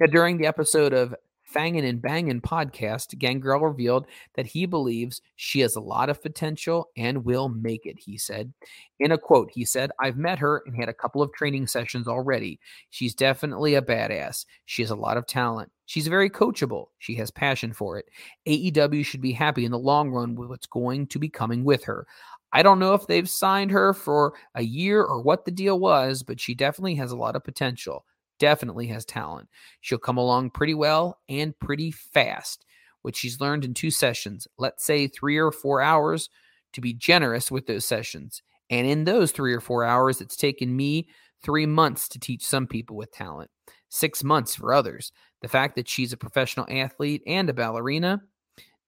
Now, 0.01 0.07
during 0.07 0.39
the 0.39 0.47
episode 0.47 0.93
of 0.93 1.15
Fangin' 1.53 1.89
and 1.89 2.01
Bangin' 2.01 2.41
podcast, 2.41 3.19
Gangrel 3.19 3.61
revealed 3.61 4.07
that 4.35 4.47
he 4.47 4.67
believes 4.67 5.21
she 5.37 5.61
has 5.61 5.77
a 5.77 5.81
lot 5.81 6.09
of 6.09 6.23
potential 6.23 6.89
and 6.97 7.25
will 7.25 7.49
make 7.49 7.87
it, 7.87 7.99
he 7.99 8.17
said. 8.17 8.53
In 9.01 9.13
a 9.13 9.19
quote, 9.19 9.51
he 9.53 9.65
said, 9.65 9.91
I've 10.01 10.17
met 10.17 10.39
her 10.39 10.63
and 10.67 10.77
had 10.77 10.89
a 10.89 10.95
couple 10.95 11.23
of 11.23 11.33
training 11.33 11.67
sessions 11.67 12.09
already. 12.09 12.61
She's 12.91 13.15
definitely 13.15 13.75
a 13.75 13.83
badass. 13.83 14.47
She 14.65 14.83
has 14.83 14.91
a 14.91 14.97
lot 14.97 15.17
of 15.17 15.27
talent. 15.27 15.71
She's 15.87 16.07
very 16.07 16.31
coachable. 16.31 16.87
She 16.99 17.15
has 17.17 17.31
passion 17.31 17.73
for 17.73 17.99
it. 17.99 18.07
AEW 18.47 19.05
should 19.05 19.21
be 19.21 19.33
happy 19.33 19.65
in 19.65 19.73
the 19.73 19.79
long 19.79 20.11
run 20.11 20.35
with 20.35 20.49
what's 20.49 20.67
going 20.67 21.07
to 21.09 21.19
be 21.19 21.29
coming 21.29 21.65
with 21.65 21.85
her. 21.85 22.07
I 22.53 22.63
don't 22.63 22.79
know 22.79 22.95
if 22.95 23.07
they've 23.07 23.29
signed 23.29 23.71
her 23.71 23.93
for 23.95 24.35
a 24.55 24.63
year 24.63 25.03
or 25.03 25.23
what 25.23 25.45
the 25.45 25.51
deal 25.51 25.79
was, 25.79 26.23
but 26.23 26.41
she 26.41 26.55
definitely 26.55 26.95
has 26.97 27.11
a 27.11 27.17
lot 27.17 27.35
of 27.35 27.45
potential 27.45 28.05
definitely 28.43 28.89
has 28.89 29.05
talent. 29.05 29.49
She'll 29.83 29.99
come 29.99 30.17
along 30.19 30.51
pretty 30.51 30.75
well 30.75 31.21
and 31.29 31.57
pretty 31.61 31.93
fast, 31.93 32.67
which 33.03 33.17
she's 33.17 33.41
learned 33.41 33.65
in 33.65 33.73
two 33.73 33.93
sessions, 33.93 34.49
let's 34.59 34.85
say 34.85 35.07
three 35.07 35.39
or 35.39 35.53
four 35.53 35.81
hours 35.81 36.29
to 36.73 36.81
be 36.81 36.93
generous 36.93 37.53
with 37.53 37.69
those 37.69 37.85
sessions. 37.85 38.43
And 38.69 38.85
in 38.85 39.05
those 39.05 39.31
three 39.31 39.55
or 39.55 39.61
four 39.61 39.85
hours, 39.85 40.21
it's 40.21 40.35
taken 40.35 40.77
me 40.77 41.07
three 41.45 41.67
months 41.67 42.09
to 42.09 42.19
teach 42.19 42.45
some 42.45 42.67
people 42.67 42.97
with 42.97 43.13
talent, 43.13 43.49
six 43.91 44.25
months 44.25 44.57
for 44.57 44.75
others. 44.75 45.13
The 45.41 45.47
fact 45.49 45.77
that 45.77 45.89
she's 45.89 46.13
a 46.13 46.17
professional 46.17 46.67
athlete 46.69 47.23
and 47.25 47.49
a 47.49 47.53
ballerina, 47.53 48.23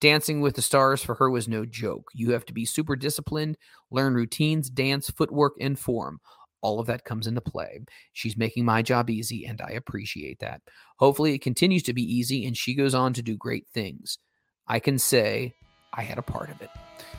dancing 0.00 0.40
with 0.40 0.56
the 0.56 0.62
stars 0.62 1.00
for 1.04 1.14
her 1.14 1.30
was 1.30 1.46
no 1.46 1.64
joke. 1.64 2.08
You 2.12 2.32
have 2.32 2.44
to 2.46 2.52
be 2.52 2.64
super 2.64 2.96
disciplined, 2.96 3.56
learn 3.92 4.14
routines, 4.14 4.68
dance, 4.68 5.10
footwork, 5.10 5.52
and 5.60 5.78
form 5.78 6.18
all 6.64 6.80
of 6.80 6.86
that 6.86 7.04
comes 7.04 7.26
into 7.26 7.42
play. 7.42 7.80
She's 8.14 8.38
making 8.38 8.64
my 8.64 8.80
job 8.80 9.10
easy, 9.10 9.44
and 9.44 9.60
I 9.60 9.72
appreciate 9.72 10.40
that. 10.40 10.62
Hopefully, 10.98 11.34
it 11.34 11.42
continues 11.42 11.82
to 11.84 11.92
be 11.92 12.02
easy 12.02 12.46
and 12.46 12.56
she 12.56 12.74
goes 12.74 12.94
on 12.94 13.12
to 13.12 13.22
do 13.22 13.36
great 13.36 13.66
things. 13.74 14.18
I 14.66 14.80
can 14.80 14.98
say 14.98 15.54
I 15.92 16.02
had 16.02 16.16
a 16.16 16.22
part 16.22 16.50
of 16.50 16.62
it. 16.62 16.70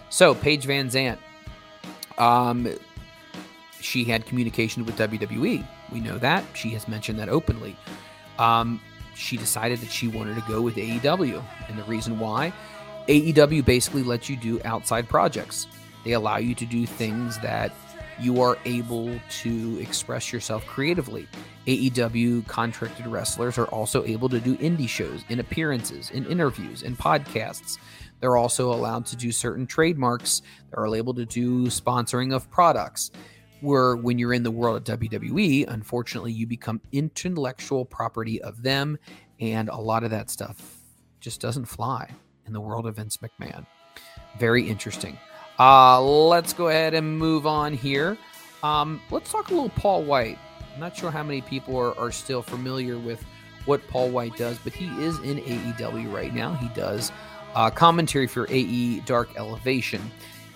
So, 0.10 0.34
Paige 0.34 0.65
VanZant, 0.65 1.19
um, 2.17 2.67
she 3.79 4.03
had 4.03 4.25
communication 4.25 4.84
with 4.84 4.97
WWE. 4.97 5.63
We 5.91 5.99
know 5.99 6.17
that. 6.17 6.43
She 6.55 6.69
has 6.69 6.88
mentioned 6.88 7.19
that 7.19 7.29
openly. 7.29 7.75
Um, 8.39 8.81
she 9.13 9.38
decided 9.38 9.79
that 9.81 9.91
she 9.91 10.08
wanted 10.08 10.36
to 10.36 10.43
go 10.47 10.60
with 10.60 10.75
AEW. 10.75 11.43
And 11.69 11.77
the 11.77 11.84
reason 11.84 12.17
why 12.17 12.51
AEW 13.08 13.63
basically 13.63 14.01
lets 14.01 14.27
you 14.27 14.38
do 14.38 14.60
outside 14.65 15.08
projects. 15.08 15.67
They 16.03 16.13
allow 16.13 16.38
you 16.38 16.55
to 16.55 16.65
do 16.65 16.88
things 16.88 17.38
that 17.39 17.71
you 18.19 18.41
are 18.41 18.58
able 18.65 19.19
to 19.41 19.80
express 19.80 20.32
yourself 20.32 20.65
creatively. 20.65 21.28
AEW 21.67 22.47
contracted 22.47 23.08
wrestlers 23.08 23.58
are 23.58 23.67
also 23.67 24.06
able 24.06 24.30
to 24.30 24.39
do 24.39 24.56
indie 24.58 24.88
shows, 24.88 25.23
in 25.30 25.39
appearances, 25.39 26.12
in 26.12 26.25
interviews, 26.25 26.84
in 26.84 26.95
podcasts. 26.95 27.78
They're 28.19 28.38
also 28.38 28.73
allowed 28.73 29.06
to 29.08 29.15
do 29.15 29.32
certain 29.32 29.67
trademarks. 29.67 30.41
They're 30.71 30.95
able 30.95 31.13
to 31.15 31.25
do 31.25 31.67
sponsoring 31.67 32.34
of 32.34 32.49
products. 32.49 33.12
Where 33.62 33.95
when 33.95 34.19
you're 34.19 34.34
in 34.34 34.43
the 34.43 34.51
world 34.51 34.78
of 34.78 34.99
WWE, 34.99 35.67
unfortunately, 35.67 36.34
you 36.34 36.45
become 36.45 36.82
intellectual 36.91 37.86
property 37.86 38.41
of 38.41 38.62
them, 38.62 38.97
and 39.39 39.69
a 39.69 39.78
lot 39.78 40.04
of 40.04 40.12
that 40.12 40.30
stuff 40.30 40.78
just 41.19 41.41
doesn't 41.41 41.65
fly 41.65 42.10
in 42.45 42.54
the 42.54 42.62
world 42.62 42.86
of 42.86 42.97
Vince 42.97 43.17
McMahon. 43.17 43.65
Very 44.38 44.69
interesting. 44.69 45.17
Uh, 45.58 46.02
let's 46.02 46.54
go 46.54 46.68
ahead 46.68 46.94
and 46.94 47.18
move 47.18 47.48
on 47.48 47.74
here. 47.74 48.18
Um, 48.63 49.02
let's 49.12 49.32
talk 49.32 49.50
a 49.50 49.54
little 49.54 49.70
Paul 49.70 50.04
White. 50.04 50.38
I'm 50.74 50.80
not 50.80 50.98
sure 50.98 51.12
how 51.12 51.24
many 51.24 51.41
people 51.41 51.78
are, 51.78 51.98
are 51.98 52.12
still 52.12 52.41
familiar 52.41 52.98
with 52.98 53.24
what 53.65 53.86
Paul 53.88 54.10
White 54.10 54.36
does, 54.36 54.60
but 54.60 54.74
he 54.74 54.88
is 55.04 55.18
in 55.20 55.38
AEW 55.38 56.13
right 56.13 56.34
now. 56.34 56.54
He 56.56 56.68
does 56.70 57.12
uh, 57.56 57.70
commentary 57.70 58.28
for 58.28 58.48
AE 58.50 59.00
Dark 59.02 59.38
Elevation. 59.38 60.02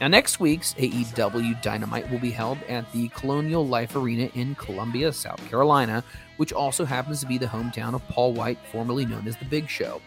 Now, 0.01 0.07
next 0.07 0.39
week's 0.39 0.73
AEW 0.75 1.61
Dynamite 1.61 2.09
will 2.09 2.19
be 2.19 2.31
held 2.31 2.57
at 2.69 2.89
the 2.93 3.09
Colonial 3.09 3.67
Life 3.67 3.95
Arena 3.95 4.29
in 4.33 4.55
Columbia, 4.55 5.11
South 5.11 5.45
Carolina, 5.49 6.03
which 6.37 6.53
also 6.53 6.85
happens 6.85 7.19
to 7.19 7.25
be 7.25 7.37
the 7.37 7.45
hometown 7.45 7.93
of 7.93 8.07
Paul 8.07 8.33
White, 8.33 8.59
formerly 8.71 9.05
known 9.05 9.27
as 9.27 9.35
The 9.37 9.45
Big 9.45 9.69
Show. 9.69 10.01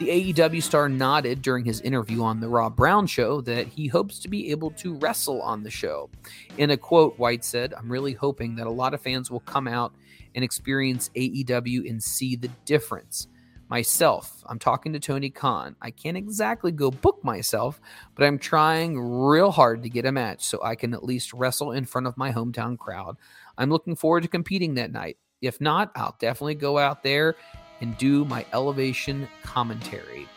The 0.00 0.32
AEW 0.32 0.62
star 0.62 0.88
nodded 0.88 1.42
during 1.42 1.62
his 1.62 1.82
interview 1.82 2.22
on 2.22 2.40
The 2.40 2.48
Rob 2.48 2.74
Brown 2.74 3.06
Show 3.06 3.42
that 3.42 3.66
he 3.66 3.86
hopes 3.86 4.18
to 4.20 4.28
be 4.28 4.50
able 4.50 4.70
to 4.70 4.94
wrestle 4.94 5.42
on 5.42 5.62
the 5.62 5.70
show. 5.70 6.08
In 6.56 6.70
a 6.70 6.76
quote, 6.78 7.18
White 7.18 7.44
said, 7.44 7.74
I'm 7.74 7.92
really 7.92 8.14
hoping 8.14 8.56
that 8.56 8.66
a 8.66 8.70
lot 8.70 8.94
of 8.94 9.02
fans 9.02 9.30
will 9.30 9.40
come 9.40 9.68
out 9.68 9.92
and 10.34 10.42
experience 10.42 11.10
AEW 11.16 11.86
and 11.86 12.02
see 12.02 12.34
the 12.34 12.48
difference 12.64 13.28
myself. 13.68 14.42
I'm 14.46 14.58
talking 14.58 14.94
to 14.94 15.00
Tony 15.00 15.28
Khan. 15.28 15.76
I 15.82 15.90
can't 15.90 16.16
exactly 16.16 16.72
go 16.72 16.90
book 16.90 17.22
myself, 17.22 17.78
but 18.14 18.24
I'm 18.24 18.38
trying 18.38 18.98
real 18.98 19.50
hard 19.50 19.82
to 19.82 19.90
get 19.90 20.06
a 20.06 20.12
match 20.12 20.46
so 20.46 20.62
I 20.62 20.76
can 20.76 20.94
at 20.94 21.04
least 21.04 21.34
wrestle 21.34 21.72
in 21.72 21.84
front 21.84 22.06
of 22.06 22.16
my 22.16 22.32
hometown 22.32 22.78
crowd. 22.78 23.18
I'm 23.58 23.68
looking 23.68 23.96
forward 23.96 24.22
to 24.22 24.30
competing 24.30 24.76
that 24.76 24.92
night. 24.92 25.18
If 25.42 25.60
not, 25.60 25.90
I'll 25.94 26.16
definitely 26.18 26.54
go 26.54 26.78
out 26.78 27.02
there 27.02 27.36
and 27.80 27.96
do 27.98 28.24
my 28.24 28.44
elevation 28.52 29.28
commentary. 29.42 30.28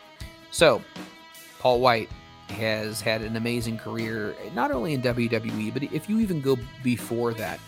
So, 0.50 0.82
Paul 1.60 1.80
White 1.80 2.10
has 2.48 3.00
had 3.00 3.22
an 3.22 3.36
amazing 3.36 3.78
career, 3.78 4.34
not 4.54 4.70
only 4.70 4.94
in 4.94 5.02
WWE, 5.02 5.72
but 5.72 5.82
if 5.82 6.08
you 6.08 6.20
even 6.20 6.40
go 6.40 6.56
before 6.82 7.34
that, 7.34 7.58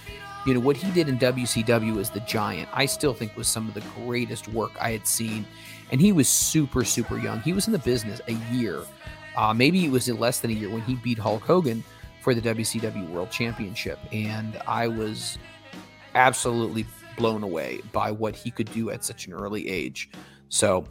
you 0.47 0.55
know, 0.55 0.61
what 0.61 0.77
he 0.77 0.91
did 0.93 1.09
in 1.09 1.19
WCW 1.19 1.99
as 1.99 2.11
the 2.11 2.21
Giant, 2.21 2.69
I 2.73 2.87
still 2.87 3.13
think 3.13 3.37
was 3.37 3.49
some 3.49 3.67
of 3.67 3.75
the 3.75 3.83
greatest 3.97 4.47
work 4.49 4.71
I 4.81 4.93
had 4.93 5.07
seen. 5.07 5.45
And 5.91 6.01
he 6.01 6.13
was 6.13 6.29
super, 6.29 6.85
super 6.85 7.19
young. 7.19 7.41
He 7.41 7.53
was 7.53 7.67
in 7.67 7.73
the 7.73 7.81
business 7.81 8.21
a 8.29 8.33
year. 8.55 8.83
Uh, 9.37 9.53
maybe 9.53 9.85
it 9.85 9.91
was 9.91 10.09
less 10.09 10.41
than 10.41 10.51
a 10.51 10.55
year 10.55 10.71
when 10.71 10.83
he 10.83 10.95
beat 10.95 11.19
Hulk 11.19 11.43
Hogan 11.43 11.83
for 12.23 12.35
the 12.35 12.41
WCW 12.41 13.09
World 13.11 13.31
Championship. 13.31 13.99
And 14.13 14.57
I 14.69 14.89
was 14.89 15.39
absolutely 16.15 16.85
blown 17.17 17.43
away 17.43 17.81
by 17.93 18.11
what 18.11 18.37
he 18.37 18.51
could 18.51 18.71
do 18.73 18.91
at 18.91 19.05
such 19.05 19.27
an 19.27 19.33
early 19.33 19.69
age. 19.69 20.11
So, 20.49 20.87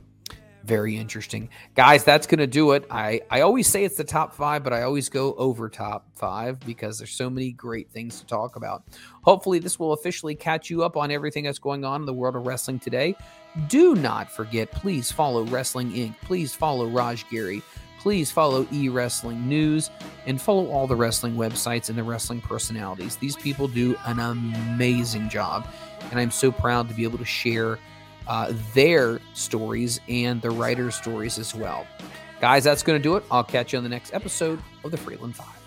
very 0.64 0.98
interesting. 0.98 1.50
Guys, 1.76 2.04
that's 2.04 2.26
going 2.26 2.40
to 2.40 2.48
do 2.48 2.72
it. 2.72 2.88
I, 2.90 3.22
I 3.30 3.42
always 3.42 3.68
say 3.68 3.84
it's 3.84 3.98
the 3.98 4.04
top 4.04 4.34
five, 4.34 4.64
but 4.64 4.74
I 4.74 4.82
always 4.82 5.10
go 5.10 5.36
over 5.36 5.70
top 5.70 6.08
five 6.16 6.60
because 6.62 6.98
there's 6.98 7.12
so 7.12 7.30
many 7.30 7.52
great 7.52 7.92
things 7.92 8.20
to 8.20 8.26
talk 8.26 8.56
about. 8.56 8.84
Hopefully, 9.22 9.60
this 9.60 9.78
will 9.78 9.94
officially 9.94 10.34
catch 10.34 10.72
you 10.72 10.84
up 10.84 10.98
on 10.98 11.12
everything 11.12 11.44
that's 11.44 11.60
going 11.60 11.86
on 11.86 12.02
in 12.02 12.06
the 12.08 12.14
world 12.14 12.36
of 12.36 12.48
wrestling 12.48 12.80
today. 12.80 13.16
Do 13.68 13.96
not 13.96 14.32
forget, 14.32 14.72
please 14.72 15.12
follow 15.12 15.44
Wrestling 15.44 15.92
Inc., 15.92 16.16
please 16.22 16.56
follow 16.56 16.88
Raj 16.88 17.30
Giri. 17.30 17.62
Please 18.00 18.30
follow 18.30 18.68
E 18.72 18.88
Wrestling 18.88 19.50
News 19.50 19.90
and 20.28 20.40
follow 20.40 20.70
all 20.70 20.86
the 20.86 20.96
wrestling 20.96 21.36
websites 21.36 21.90
and 21.90 21.98
the 21.98 22.04
wrestling 22.04 22.40
personalities. 22.40 23.16
These 23.16 23.36
people 23.36 23.68
do 23.68 23.96
an 24.06 24.20
amazing 24.20 25.28
job, 25.28 25.68
and 26.12 26.20
I'm 26.20 26.32
so 26.32 26.52
proud 26.52 26.90
to 26.90 26.96
be 26.96 27.04
able 27.04 27.18
to 27.18 27.26
share 27.26 27.80
uh, 28.28 28.54
their 28.74 29.20
stories 29.34 30.00
and 30.10 30.42
the 30.42 30.50
writers' 30.52 30.96
stories 30.96 31.38
as 31.38 31.54
well. 31.54 31.86
Guys, 32.42 32.64
that's 32.64 32.84
going 32.84 33.00
to 33.00 33.04
do 33.04 33.16
it. 33.16 33.24
I'll 33.32 33.44
catch 33.44 33.74
you 33.74 33.78
on 33.78 33.84
the 33.84 33.90
next 33.90 34.14
episode 34.14 34.62
of 34.84 34.92
the 34.92 34.98
Freeland 34.98 35.36
Five. 35.36 35.65